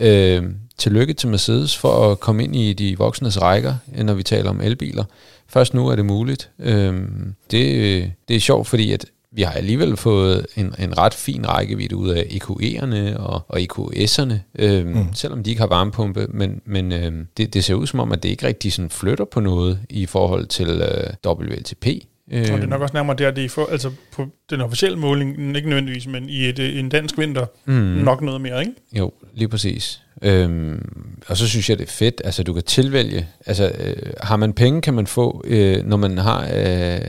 [0.00, 0.44] Øh,
[0.78, 4.60] tillykke til Mercedes for at komme ind i de voksnes rækker, når vi taler om
[4.60, 5.04] elbiler.
[5.48, 6.50] Først nu er det muligt.
[6.58, 7.02] Øh,
[7.50, 11.96] det, det er sjovt, fordi at vi har alligevel fået en, en ret fin rækkevidde
[11.96, 15.14] ud af EQE'erne og, og EQS'erne, øhm, mm.
[15.14, 18.22] selvom de ikke har varmepumpe, men, men øhm, det, det ser ud som om, at
[18.22, 21.86] det ikke rigtig sådan flytter på noget i forhold til øh, WLTP.
[22.30, 25.56] Og det er nok også nærmere der, det er for, altså på den officielle måling,
[25.56, 27.72] ikke nødvendigvis, men i et, øh, en dansk vinter, Mm.
[27.74, 28.72] nok noget mere, ikke?
[28.92, 30.02] Jo, lige præcis.
[30.22, 30.88] Øhm,
[31.26, 32.20] og så synes jeg, det er fedt.
[32.24, 33.28] Altså, du kan tilvælge.
[33.46, 37.00] Altså, øh, har man penge, kan man få, øh, når man har øh,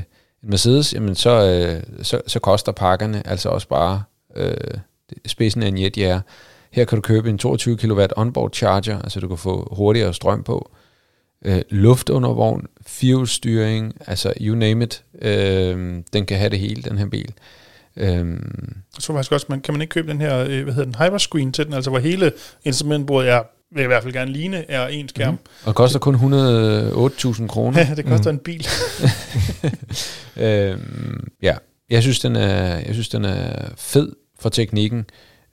[0.43, 4.03] en Mercedes, jamen så, øh, så, så koster pakkerne altså også bare
[4.35, 4.53] øh,
[5.25, 6.19] spidsen af en jetjager.
[6.71, 10.43] Her kan du købe en 22 kW onboard charger, altså du kan få hurtigere strøm
[10.43, 10.71] på.
[10.71, 10.77] Øh,
[11.69, 15.03] luftundervogn, firehjulsstyring, altså you name it.
[15.21, 17.33] Øh, den kan have det hele, den her bil.
[17.97, 20.91] Øhm, Jeg tror faktisk også, man, kan man ikke købe den her, øh, hvad hedder
[20.91, 22.31] den, hyperscreen til den, altså hvor hele
[22.63, 23.41] instrumentbordet er,
[23.75, 25.33] vil i hvert fald gerne ligne, er en skærm.
[25.33, 25.39] Mm.
[25.65, 27.79] og koster kun 108.000 kroner.
[27.79, 28.35] Ja, det koster mm.
[28.35, 28.67] en bil.
[30.37, 31.55] Øhm, ja,
[31.89, 35.05] jeg synes, den er, jeg synes, den er fed for teknikken.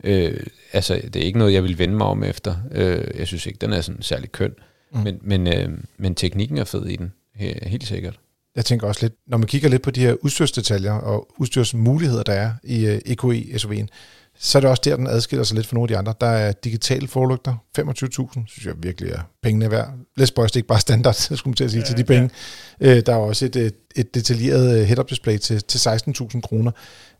[0.04, 0.40] Øh,
[0.72, 2.54] altså, det er ikke noget, jeg vil vende mig om efter.
[2.72, 4.50] Øh, jeg synes ikke, den er sådan særlig køn.
[4.50, 4.64] Mm.
[4.92, 5.00] Mm.
[5.00, 5.68] Men, men, øh,
[5.98, 8.18] men teknikken er fed i den, he- helt sikkert.
[8.56, 12.32] Jeg tænker også lidt, når man kigger lidt på de her udstyrsdetaljer og udstyrsmuligheder, der
[12.32, 13.86] er i uh, EQE SUV'en,
[14.38, 16.14] så er det også der, den adskiller sig lidt fra nogle af de andre.
[16.20, 19.88] Der er digitale forlygter, 25.000, synes jeg virkelig er pengene værd.
[20.20, 21.96] Let's boys, det er ikke bare standard, så skulle man til at sige, ja, til
[21.96, 22.30] de penge.
[22.80, 23.00] Ja.
[23.00, 26.70] Der er også et, et, et detaljeret øh, head-up display til, til 16.000 kroner,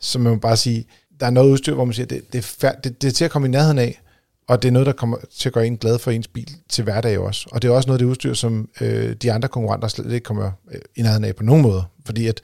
[0.01, 0.85] så man må bare sige,
[1.21, 3.25] der er noget udstyr, hvor man siger, det, det, er færd, det, det er til
[3.25, 4.01] at komme i nærheden af,
[4.51, 6.85] og det er noget, der kommer til at gøre en glad for ens bil til
[6.85, 7.49] hverdag også.
[7.53, 10.25] Og det er også noget af det udstyr, som øh, de andre konkurrenter slet ikke
[10.25, 11.85] kommer øh, i nærheden af på nogen måde.
[12.07, 12.41] Fordi at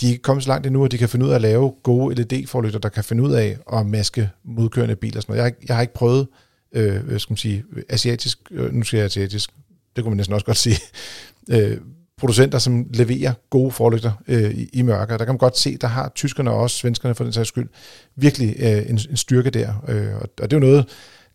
[0.00, 1.72] de er ikke kommet så langt endnu, at de kan finde ud af at lave
[1.82, 5.44] gode LED-forlygter, der kan finde ud af at maske modkørende biler og sådan noget.
[5.44, 6.26] Jeg jeg har ikke prøvet,
[6.72, 9.50] øh, skal man sige, asiatisk, øh, nu siger jeg asiatisk,
[9.96, 10.76] det kunne man næsten også godt sige,
[11.54, 11.76] øh,
[12.18, 15.12] producenter, som leverer gode forlygter øh, i, i mørke.
[15.12, 17.68] Der kan man godt se, der har tyskerne og også svenskerne for den sags skyld
[18.16, 19.84] virkelig øh, en, en styrke der.
[19.88, 20.86] Øh, og, og det er jo noget,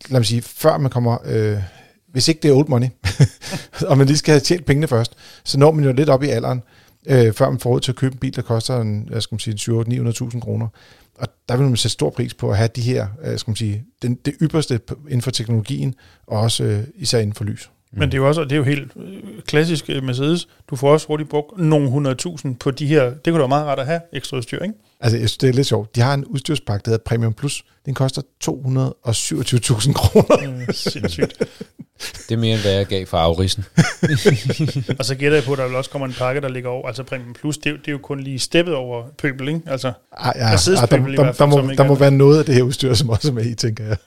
[0.09, 1.57] lad mig sige, før man kommer, øh,
[2.11, 2.87] hvis ikke det er old money,
[3.89, 6.27] og man lige skal have tjent pengene først, så når man jo lidt op i
[6.27, 6.61] alderen,
[7.07, 9.33] øh, før man får råd til at købe en bil, der koster en, hvad skal
[9.35, 10.67] man sige, 7 900.000 kroner.
[11.17, 13.55] Og der vil man sætte stor pris på at have de her, øh, skal man
[13.55, 15.95] sige, den, det ypperste inden for teknologien,
[16.27, 17.69] og også øh, især inden for lys.
[17.95, 19.13] Men det er jo også det er jo helt øh,
[19.47, 20.47] klassisk øh, Mercedes.
[20.69, 23.03] Du får også hurtigt brugt nogle hundredtusind på de her.
[23.03, 24.73] Det kunne da være meget rart at have ekstra udstyr, ikke?
[24.99, 25.95] Altså, jeg synes, det er lidt sjovt.
[25.95, 27.63] De har en udstyrspakke, der hedder Premium Plus.
[27.85, 30.49] Den koster 227.000 kroner.
[30.67, 31.39] Mm, sindssygt.
[32.29, 33.65] Det er mere, end hvad jeg gav for afrisen.
[34.99, 36.87] Og så gætter jeg på, at der vil også kommer en pakke, der ligger over.
[36.87, 39.61] Altså Premium Plus, det er, jo, det er jo kun lige steppet over pøbel, ikke?
[39.67, 39.87] Altså,
[40.17, 41.01] Ej, ja, ej, der, der, der, fald,
[41.49, 43.55] må, der må er- være noget af det her udstyr, som også er med i,
[43.55, 43.97] tænker jeg.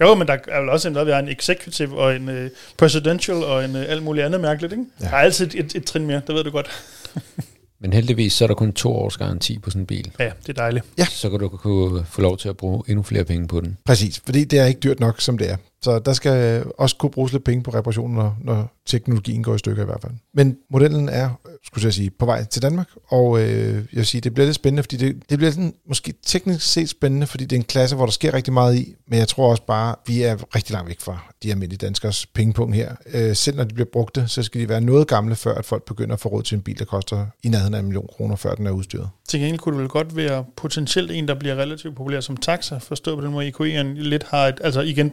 [0.00, 3.36] Jo, men der er vel også en, vi har en executive og en uh, presidential
[3.36, 4.84] og en uh, alt muligt andet mærkeligt, ikke?
[5.00, 5.04] Ja.
[5.04, 5.10] Ja.
[5.10, 6.70] Der er altid et, et trin mere, det ved du godt.
[7.80, 10.10] Men heldigvis så er der kun to års garanti på sådan en bil.
[10.18, 10.84] Ja, det er dejligt.
[11.08, 13.76] Så kan du kunne få lov til at bruge endnu flere penge på den.
[13.84, 15.56] Præcis, fordi det er ikke dyrt nok, som det er.
[15.82, 19.58] Så der skal også kunne bruges lidt penge på reparationen, når, når teknologien går i
[19.58, 20.12] stykker i hvert fald.
[20.34, 21.30] Men modellen er,
[21.66, 24.54] skulle jeg sige, på vej til Danmark, og øh, jeg vil sige, det bliver lidt
[24.54, 27.96] spændende, fordi det, det bliver sådan, måske teknisk set spændende, fordi det er en klasse,
[27.96, 30.88] hvor der sker rigtig meget i, men jeg tror også bare, vi er rigtig langt
[30.88, 32.94] væk fra de almindelige danskers pengepunkt her.
[33.14, 35.84] Øh, selv når de bliver brugte, så skal de være noget gamle, før at folk
[35.84, 38.36] begynder at få råd til en bil, der koster i nærheden af en million kroner,
[38.36, 39.08] før den er udstyret.
[39.28, 42.78] Til gengæld kunne det vel godt være potentielt en, der bliver relativt populær som taxa,
[42.78, 45.10] forstået på den måde, EQE'en lidt har et, altså igen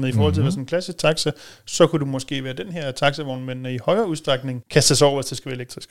[0.00, 0.44] bagsædeproblemet i forhold til, Mhm.
[0.44, 0.50] mm-hmm.
[0.50, 1.30] sådan en klassisk taxa,
[1.66, 5.26] så kunne det måske være den her taxavogn, men i højere udstrækning kastes over, hvis
[5.26, 5.88] det skal være elektrisk.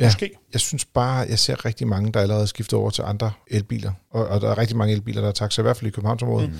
[0.00, 0.04] Ja.
[0.06, 0.30] Måske.
[0.52, 3.92] Jeg synes bare, jeg ser rigtig mange, der allerede skifter over til andre elbiler.
[4.10, 6.48] Og, og der er rigtig mange elbiler, der er taxa, i hvert fald i Københavnsområdet.
[6.50, 6.56] Mm.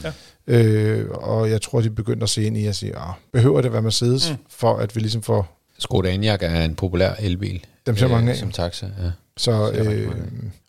[0.48, 0.60] Ja.
[0.60, 3.72] Øh, og jeg tror, de begynder at se ind i at sige, ah, behøver det
[3.72, 4.36] være Mercedes, mm.
[4.50, 7.64] For at vi ligesom får Skoda Enyaq er en populær elbil.
[7.86, 8.36] dem så mange af.
[8.36, 9.10] Som taxa, ja.
[9.36, 10.14] Så, øh,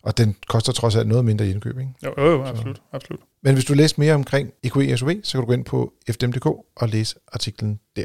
[0.02, 1.78] og den koster trods alt noget mindre i indkøb.
[1.78, 1.90] Ikke?
[2.04, 3.20] Jo, jo, jo, absolut, absolut.
[3.42, 6.46] Men hvis du læser mere omkring EQE SUV, så kan du gå ind på fdm.dk
[6.76, 8.04] og læse artiklen der.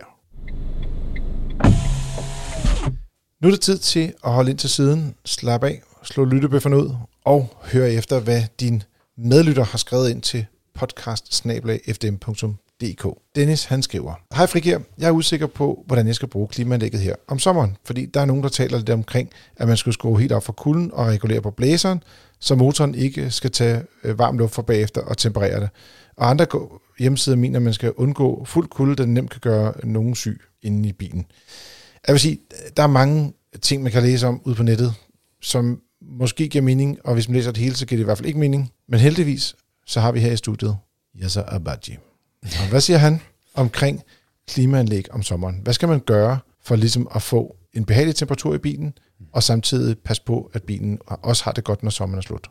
[3.42, 6.96] Nu er det tid til at holde ind til siden, slappe af, slå lyttebøfferne ud
[7.26, 8.84] og høre efter, hvad din
[9.18, 10.46] medlytter har skrevet ind til
[10.76, 11.44] podcast
[12.82, 13.08] DK.
[13.36, 17.16] Dennis han skriver, Hej Frigir, jeg er usikker på, hvordan jeg skal bruge klimaanlægget her
[17.28, 20.32] om sommeren, fordi der er nogen, der taler lidt omkring, at man skulle skrue helt
[20.32, 22.04] op for kulden og regulere på blæseren,
[22.40, 25.70] så motoren ikke skal tage øh, varm luft fra bagefter og temperere det.
[26.18, 26.46] Og andre
[27.00, 30.42] hjemmesider mener, at man skal undgå fuld kulde, da den nemt kan gøre nogen syg
[30.62, 31.26] inde i bilen.
[32.08, 32.40] Jeg vil sige,
[32.78, 34.94] der er mange ting, man kan læse om ude på nettet,
[35.42, 38.18] som måske giver mening, og hvis man læser det hele, så giver det i hvert
[38.18, 38.72] fald ikke mening.
[38.88, 39.56] Men heldigvis,
[39.86, 40.78] så har vi her i studiet
[41.22, 41.98] Yasser Abadji.
[42.44, 43.22] Og hvad siger han
[43.54, 44.04] omkring
[44.48, 45.60] klimaanlæg om sommeren?
[45.64, 48.94] Hvad skal man gøre for ligesom at få en behagelig temperatur i bilen,
[49.34, 52.48] og samtidig passe på, at bilen også har det godt, når sommeren er slut?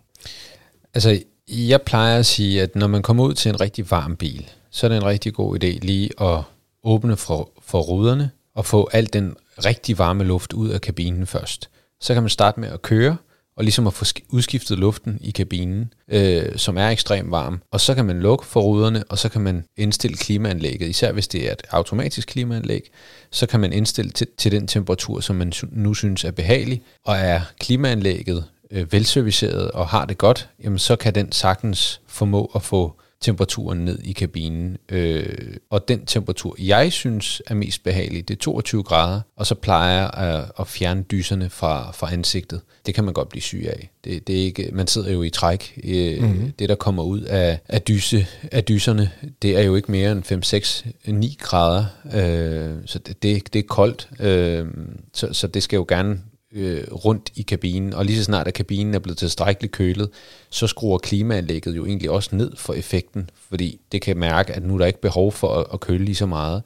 [0.95, 4.51] Altså, jeg plejer at sige, at når man kommer ud til en rigtig varm bil,
[4.71, 6.43] så er det en rigtig god idé lige at
[6.85, 11.71] åbne for, for ruderne og få al den rigtig varme luft ud af kabinen først.
[12.01, 13.17] Så kan man starte med at køre,
[13.59, 17.63] og ligesom at få udskiftet luften i kabinen, øh, som er ekstremt varm.
[17.71, 20.89] Og så kan man lukke for ruderne, og så kan man indstille klimaanlægget.
[20.89, 22.91] Især hvis det er et automatisk klimaanlæg,
[23.31, 26.83] så kan man indstille til, til den temperatur, som man nu synes er behagelig.
[27.05, 32.51] Og er klimaanlægget øh, velserviceret og har det godt, jamen så kan den sagtens formå
[32.55, 34.77] at få temperaturen ned i kabinen.
[34.89, 39.55] Øh, og den temperatur, jeg synes er mest behagelig, det er 22 grader, og så
[39.55, 42.61] plejer jeg at, at fjerne dyserne fra, fra ansigtet.
[42.87, 43.91] Det kan man godt blive syg af.
[44.05, 45.81] Det, det er ikke, man sidder jo i træk.
[45.85, 46.53] Øh, mm-hmm.
[46.59, 49.11] Det, der kommer ud af, af, dyse, af dyserne,
[49.43, 51.85] det er jo ikke mere end 5, 6, 9 grader.
[52.15, 54.09] Øh, så det, det, det er koldt.
[54.21, 54.67] Øh,
[55.15, 56.21] så, så det skal jo gerne
[56.53, 60.11] øh, rundt i kabinen, og lige så snart at kabinen er blevet tilstrækkeligt kølet,
[60.51, 64.75] så skruer klimaanlægget jo egentlig også ned for effekten, fordi det kan mærke, at nu
[64.75, 66.63] er der ikke behov for at, at køle lige så meget.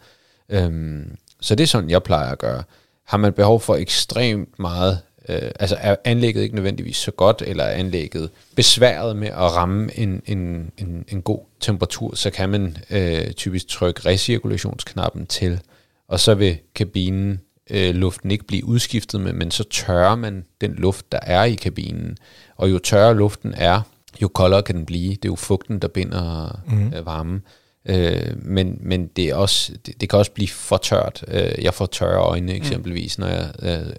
[0.48, 2.62] Øhm, så det er sådan, jeg plejer at gøre.
[3.04, 7.64] Har man behov for ekstremt meget, øh, altså er anlægget ikke nødvendigvis så godt, eller
[7.64, 12.76] er anlægget besværet med at ramme en, en, en, en god temperatur, så kan man
[12.90, 15.60] øh, typisk trykke recirkulationsknappen til,
[16.08, 17.40] og så vil kabinen
[17.70, 21.54] øh, luften ikke blive udskiftet med, men så tørrer man den luft, der er i
[21.54, 22.16] kabinen.
[22.56, 23.80] Og jo tørre luften er,
[24.22, 25.10] jo koldere kan den blive.
[25.10, 26.92] Det er jo fugten, der binder mm.
[26.94, 27.42] øh, varmen.
[27.86, 31.24] Øh, men, men det, er også, det, det kan også blive for tørt.
[31.28, 33.24] Øh, jeg får tørre øjne eksempelvis, mm.
[33.24, 33.92] når jeg øh,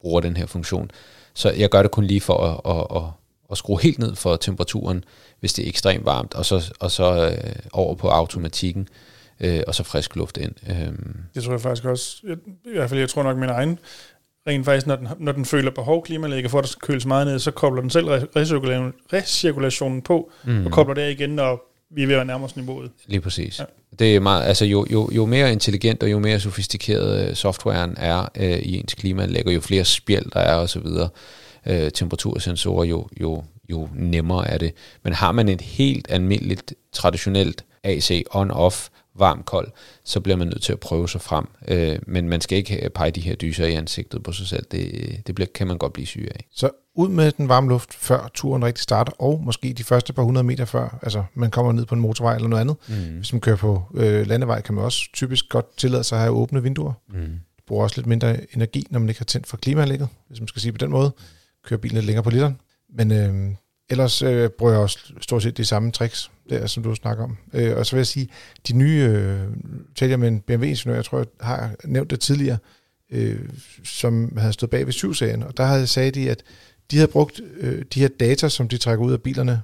[0.00, 0.90] bruger den her funktion.
[1.34, 3.10] Så jeg gør det kun lige for at, at, at,
[3.50, 5.04] at skrue helt ned for temperaturen,
[5.40, 9.10] hvis det er ekstremt varmt, og så, og så øh, over på automatikken, øh,
[9.66, 10.52] og så frisk luft ind.
[10.70, 10.92] Øh.
[11.34, 12.16] Det tror jeg faktisk også.
[12.28, 13.78] Jeg, I hvert fald, jeg tror nok min egen
[14.46, 17.26] rent faktisk, når den, når den føler behov klimalægge for, at der skal køles meget
[17.26, 20.66] ned, så kobler den selv recirkulation, recirkulationen på, mm.
[20.66, 22.90] og kobler der igen, når vi er ved at nærme os niveauet.
[23.06, 23.58] Lige præcis.
[23.58, 23.64] Ja.
[23.98, 27.94] Det er meget, altså jo, jo, jo mere intelligent og jo mere sofistikeret øh, softwaren
[27.96, 30.86] er øh, i ens klimaanlæg, og jo flere spjæld der er osv.,
[31.66, 34.72] øh, temperatursensorer, jo, jo, jo nemmere er det.
[35.02, 39.68] Men har man et helt almindeligt, traditionelt AC on-off, varm kold,
[40.04, 41.46] så bliver man nødt til at prøve sig frem.
[41.68, 44.66] Øh, men man skal ikke pege de her dyser i ansigtet på sig selv.
[44.70, 46.46] Det, det bliver, kan man godt blive syg af.
[46.54, 50.22] Så ud med den varme luft, før turen rigtig starter, og måske de første par
[50.22, 52.76] hundrede meter før, altså man kommer ned på en motorvej eller noget andet.
[52.88, 53.16] Mm.
[53.16, 56.34] Hvis man kører på øh, landevej, kan man også typisk godt tillade sig at have
[56.34, 56.92] åbne vinduer.
[57.08, 57.40] Mm.
[57.66, 60.62] Bruger også lidt mindre energi, når man ikke har tændt for klimaanlægget, hvis man skal
[60.62, 61.14] sige på den måde.
[61.64, 62.60] Kører bilen lidt længere på literen.
[62.96, 63.54] Men øh,
[63.90, 67.36] ellers øh, bruger jeg også stort set de samme tricks, der, som du snakker om.
[67.52, 68.28] Øh, og så vil jeg sige,
[68.68, 69.40] de nye, øh,
[69.96, 72.58] taler jeg med en BMW-ingeniør, jeg tror, jeg har nævnt det tidligere,
[73.10, 73.38] øh,
[73.84, 76.42] som havde stået bag ved 7-serien, og der havde sagt de, at
[76.90, 79.62] de havde brugt øh, de her data, som de trækker ud af bilerne,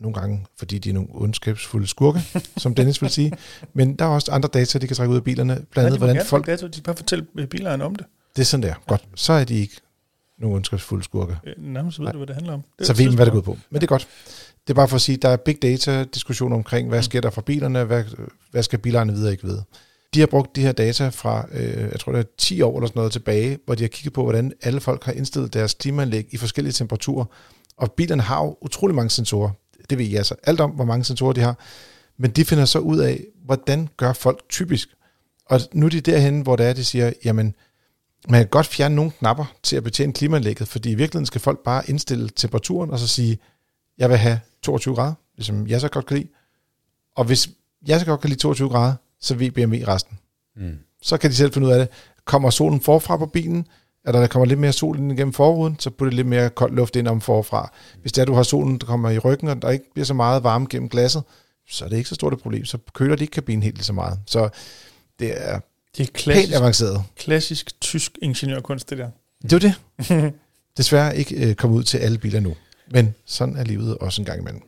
[0.00, 2.20] nogle gange, fordi de er nogle ondskabsfulde skurke,
[2.56, 3.32] som Dennis vil sige.
[3.72, 6.26] Men der er også andre data, de kan trække ud af bilerne, blandt andet, hvordan
[6.26, 6.46] folk...
[6.46, 8.06] Data, de bare fortælle bilerne om det.
[8.36, 8.74] Det er sådan der.
[8.86, 9.04] Godt.
[9.14, 9.76] Så er de ikke
[10.38, 11.36] nogle ondskabsfulde skurke.
[11.46, 12.62] Øh, nærmest ved du, hvad det handler om.
[12.78, 13.58] Det så ved man, hvad det går på.
[13.70, 14.08] Men det er godt.
[14.66, 17.02] Det er bare for at sige, der er big data diskussion omkring, hvad mm.
[17.02, 18.04] sker der for bilerne, hvad,
[18.50, 19.64] hvad skal bilerne videre ikke vide.
[20.14, 22.86] De har brugt de her data fra, øh, jeg tror det er 10 år eller
[22.86, 26.26] sådan noget tilbage, hvor de har kigget på, hvordan alle folk har indstillet deres klimaanlæg
[26.30, 27.24] i forskellige temperaturer.
[27.76, 29.50] Og bilerne har jo utrolig mange sensorer.
[29.90, 31.58] Det ved jeg altså alt om, hvor mange sensorer de har.
[32.18, 34.88] Men de finder så ud af, hvordan gør folk typisk.
[35.46, 37.54] Og nu er de derhen, hvor det er, de siger, jamen,
[38.28, 41.58] man kan godt fjerne nogle knapper til at betjene klimaanlægget, fordi i virkeligheden skal folk
[41.64, 43.38] bare indstille temperaturen, og så sige,
[43.98, 46.28] jeg vil have 22 grader, ligesom jeg så godt kan lide.
[47.16, 47.48] Og hvis
[47.86, 50.18] jeg så godt kan lide 22 grader, så ved BMW resten.
[50.56, 50.78] Mm.
[51.02, 51.88] Så kan de selv finde ud af det.
[52.24, 53.66] Kommer solen forfra på bilen,
[54.06, 56.96] eller der kommer lidt mere sol ind igennem forruden, så putter lidt mere kold luft
[56.96, 57.72] ind om forfra.
[58.00, 60.14] Hvis det er, du har solen, der kommer i ryggen, og der ikke bliver så
[60.14, 61.22] meget varme gennem glasset,
[61.68, 62.64] så er det ikke så stort et problem.
[62.64, 64.20] Så køler de ikke kabinen helt lige så meget.
[64.26, 64.48] Så
[65.18, 65.60] det er,
[65.98, 67.02] det er klassisk, helt avanceret.
[67.16, 69.10] Klassisk tysk ingeniørkunst, det der.
[69.42, 69.74] Det er det.
[70.76, 72.54] Desværre ikke øh, kommet ud til alle biler nu.
[72.90, 74.62] Men sådan er livet også en gang imellem.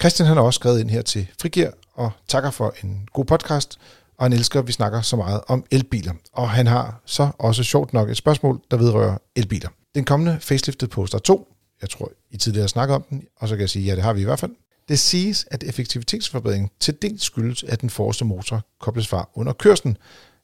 [0.00, 3.78] Christian han har også skrevet ind her til Frigir og takker for en god podcast,
[4.18, 6.12] og han elsker, at vi snakker så meget om elbiler.
[6.32, 9.68] Og han har så også sjovt nok et spørgsmål, der vedrører elbiler.
[9.94, 11.48] Den kommende facelifted Polestar 2,
[11.82, 14.02] jeg tror, I tidligere har snakket om den, og så kan jeg sige, ja, det
[14.02, 14.52] har vi i hvert fald.
[14.88, 19.96] Det siges, at effektivitetsforbedringen til dels skyldes, at den forreste motor kobles fra under kørslen.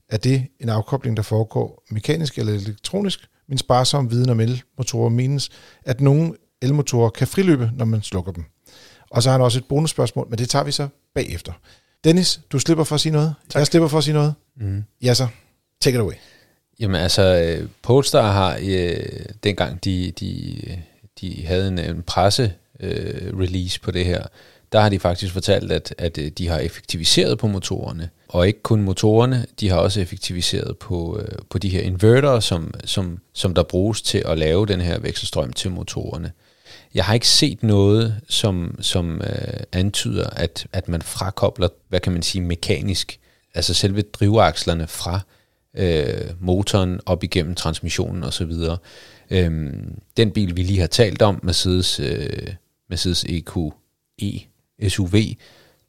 [0.08, 3.28] Er det en afkobling, der foregår mekanisk eller elektronisk?
[3.48, 5.50] Min sparsomme viden om elmotorer menes,
[5.84, 8.44] at nogle elmotorer kan friløbe, når man slukker dem.
[9.10, 11.52] Og så har han også et bonusspørgsmål, men det tager vi så bagefter.
[12.04, 13.34] Dennis, du slipper for at sige noget.
[13.48, 13.60] Tak.
[13.60, 14.34] Jeg slipper for at sige noget.
[14.56, 14.84] Mm.
[15.02, 15.28] Ja så,
[15.80, 16.14] take it away.
[16.80, 18.96] Jamen altså, øh, Polestar har, øh,
[19.42, 20.56] dengang de, de,
[21.20, 24.26] de havde en, en presse øh, release på det her,
[24.72, 28.10] der har de faktisk fortalt, at, at øh, de har effektiviseret på motorerne.
[28.28, 32.74] Og ikke kun motorerne, de har også effektiviseret på, øh, på de her inverter, som,
[32.84, 36.32] som, som der bruges til at lave den her vekselstrøm til motorerne.
[36.94, 42.12] Jeg har ikke set noget, som, som øh, antyder, at, at man frakobler, hvad kan
[42.12, 43.18] man sige, mekanisk,
[43.54, 45.20] altså selve drivakslerne fra
[45.76, 48.52] øh, motoren op igennem transmissionen osv.
[49.30, 52.54] Øhm, den bil, vi lige har talt om, Mercedes, øh,
[52.90, 53.72] Mercedes EQE
[54.88, 55.14] SUV,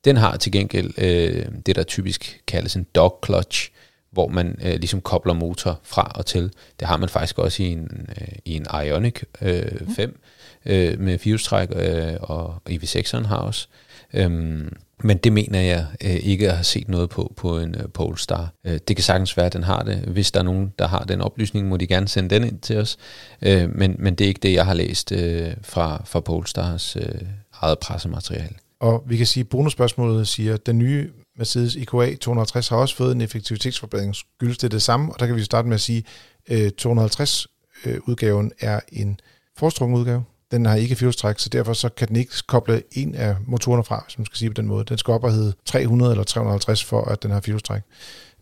[0.06, 3.72] den har til gengæld øh, det, der typisk kaldes en dog clutch,
[4.12, 6.52] hvor man øh, ligesom kobler motor fra og til.
[6.80, 10.72] Det har man faktisk også i en, øh, i en Ioniq øh, 5 mm.
[10.72, 13.68] øh, med firehjulstræk øh, og EV6'eren har også.
[14.16, 17.90] Øhm, men det mener jeg øh, ikke at have set noget på på en øh,
[17.94, 18.54] Polestar.
[18.66, 19.96] Øh, det kan sagtens være, at den har det.
[19.98, 22.78] Hvis der er nogen, der har den oplysning, må de gerne sende den ind til
[22.78, 22.98] os.
[23.42, 27.22] Øh, men, men det er ikke det, jeg har læst øh, fra, fra Polestars øh,
[27.62, 28.56] eget pressemateriale.
[28.80, 32.96] Og vi kan sige, at bonusspørgsmålet siger, at den nye Mercedes EQA 250 har også
[32.96, 34.16] fået en effektivitetsforbedring.
[34.16, 35.14] Skyldes det det samme?
[35.14, 36.04] Og der kan vi starte med at sige,
[36.50, 39.20] øh, at 250-udgaven øh, er en
[39.58, 40.24] forstrunget udgave.
[40.56, 44.04] Den har ikke fjolstræk, så derfor så kan den ikke koble en af motorerne fra,
[44.08, 44.86] hvis man skal sige på den måde.
[44.86, 47.82] Den skal op og hedde 300 eller 350 for, at den har fjolstræk.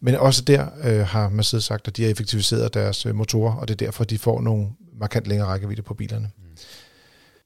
[0.02, 3.68] Men også der øh, har Mercedes sagt, at de har effektiviseret deres øh, motorer, og
[3.68, 4.68] det er derfor, de får nogle
[5.00, 6.30] markant længere rækkevidde på bilerne.
[6.38, 6.44] Mm.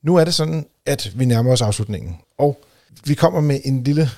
[0.04, 2.64] Nu er det sådan, at vi nærmer os afslutningen, og
[3.06, 4.10] vi kommer med en lille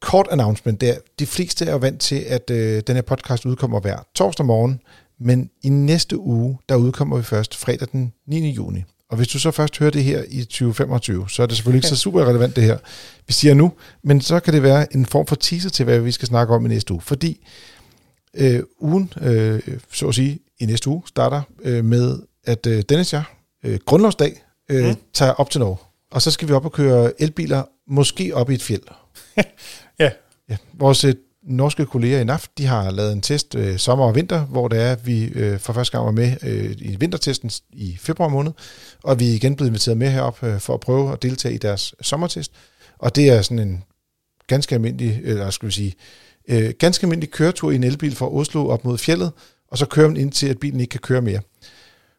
[0.00, 0.94] kort announcement der.
[1.18, 4.80] De fleste er jo vant til, at øh, den her podcast udkommer hver torsdag morgen,
[5.18, 8.50] men i næste uge, der udkommer vi først fredag den 9.
[8.50, 8.84] juni.
[9.10, 11.88] Og hvis du så først hører det her i 2025, så er det selvfølgelig ikke
[11.88, 12.78] så super relevant det her,
[13.26, 13.72] vi siger nu,
[14.04, 16.66] men så kan det være en form for teaser til, hvad vi skal snakke om
[16.66, 17.00] i næste uge.
[17.00, 17.46] Fordi
[18.34, 23.12] øh, ugen, øh, så at sige, i næste uge starter øh, med, at øh, Dennis
[23.12, 23.22] jeg,
[23.64, 24.94] øh, grundlovsdag, øh, mm.
[25.14, 25.76] tager op til Norge.
[26.10, 28.82] Og så skal vi op og køre elbiler, måske op i et fjeld.
[29.98, 30.10] Ja,
[30.48, 31.14] Ja, vores øh,
[31.46, 34.82] norske kolleger i NAF, de har lavet en test øh, sommer og vinter, hvor det
[34.82, 38.52] er, at vi øh, for første gang var med øh, i vintertesten i februar måned,
[39.02, 41.58] og vi er igen blevet inviteret med herop øh, for at prøve at deltage i
[41.58, 42.52] deres sommertest.
[42.98, 43.84] Og det er sådan en
[44.46, 45.94] ganske almindelig, eller skal vi sige,
[46.48, 49.32] øh, ganske almindelig køretur i en elbil fra Oslo op mod fjellet,
[49.68, 51.40] og så kører man ind til, at bilen ikke kan køre mere.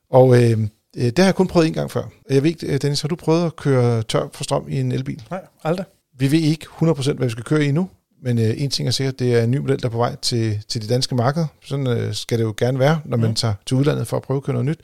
[0.09, 0.59] Og øh,
[0.97, 2.03] øh, det har jeg kun prøvet en gang før.
[2.29, 4.91] Jeg ved ikke, øh, Dennis, har du prøvet at køre tør for strøm i en
[4.91, 5.23] elbil?
[5.29, 5.85] nej, aldrig.
[6.19, 7.89] Vi ved ikke 100% hvad vi skal køre i nu,
[8.21, 10.15] men øh, en ting er sikkert, det er en ny model, der er på vej
[10.15, 11.45] til, til det danske marked.
[11.65, 13.35] Sådan øh, skal det jo gerne være, når man Mm.
[13.35, 14.79] tager til udlandet for at prøve at køre noget nyt.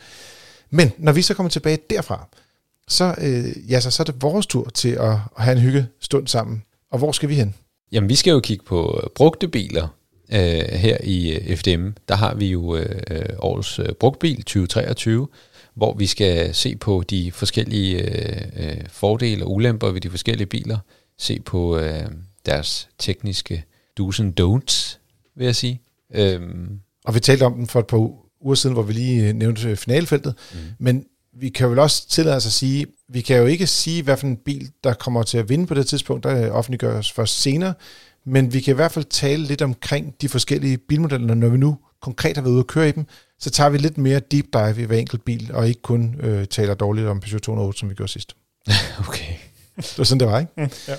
[0.69, 2.27] Men når vi så kommer tilbage derfra,
[2.87, 5.87] så, øh, ja, så, så er det vores tur til at, at have en hygge
[5.99, 6.63] stund sammen.
[6.91, 7.55] Og hvor skal vi hen?
[7.91, 9.87] Jamen, vi skal jo kigge på øh, brugte biler
[10.31, 10.39] øh,
[10.79, 11.89] her i øh, FDM.
[12.09, 15.27] Der har vi jo øh, øh, årets øh, brugtbil 2023,
[15.75, 20.47] hvor vi skal se på de forskellige øh, øh, fordele og ulemper ved de forskellige
[20.47, 20.77] biler.
[21.19, 22.05] Se på øh,
[22.45, 23.63] deres tekniske
[23.99, 24.97] do's and don'ts,
[25.35, 25.81] vil jeg sige.
[26.15, 27.97] Øhm, Og vi talte om den for et par
[28.41, 30.35] uger siden, hvor vi lige øh, nævnte øh, finalfeltet.
[30.53, 30.59] Mm.
[30.79, 31.05] Men
[31.39, 34.27] vi kan vel også tillade os at sige, vi kan jo ikke sige, hvad for
[34.27, 37.73] en bil, der kommer til at vinde på det tidspunkt, der offentliggøres først senere.
[38.25, 41.77] Men vi kan i hvert fald tale lidt omkring de forskellige bilmodeller, når vi nu
[42.01, 43.05] konkret har været ude at køre i dem.
[43.39, 46.47] Så tager vi lidt mere deep dive i hver enkelt bil, og ikke kun øh,
[46.47, 48.35] taler dårligt om Peugeot 208, som vi gjorde sidst.
[49.07, 49.33] okay.
[49.77, 50.51] Det var sådan, det var, ikke?
[50.57, 50.95] Mm, ja.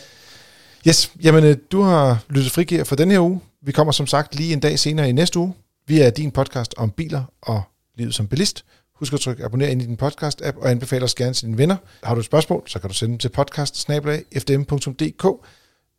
[0.89, 3.41] Yes, jamen øh, du har lyttet frigir for den her uge.
[3.63, 5.55] Vi kommer som sagt lige en dag senere i næste uge.
[5.87, 7.63] Vi er din podcast om biler og
[7.95, 8.65] livet som bilist.
[8.95, 11.77] Husk at trykke abonner ind i din podcast-app og anbefale os gerne til dine venner.
[12.03, 13.77] Har du et spørgsmål, så kan du sende dem til podcast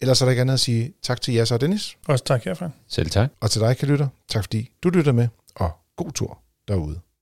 [0.01, 2.69] Ellers er der ikke andet at sige tak til Jas og Dennis, Også tak herfra.
[2.87, 3.29] Selv tak.
[3.41, 4.07] og til dig, kan lytter.
[4.29, 7.04] Tak fordi du lytter med, og god tur derude.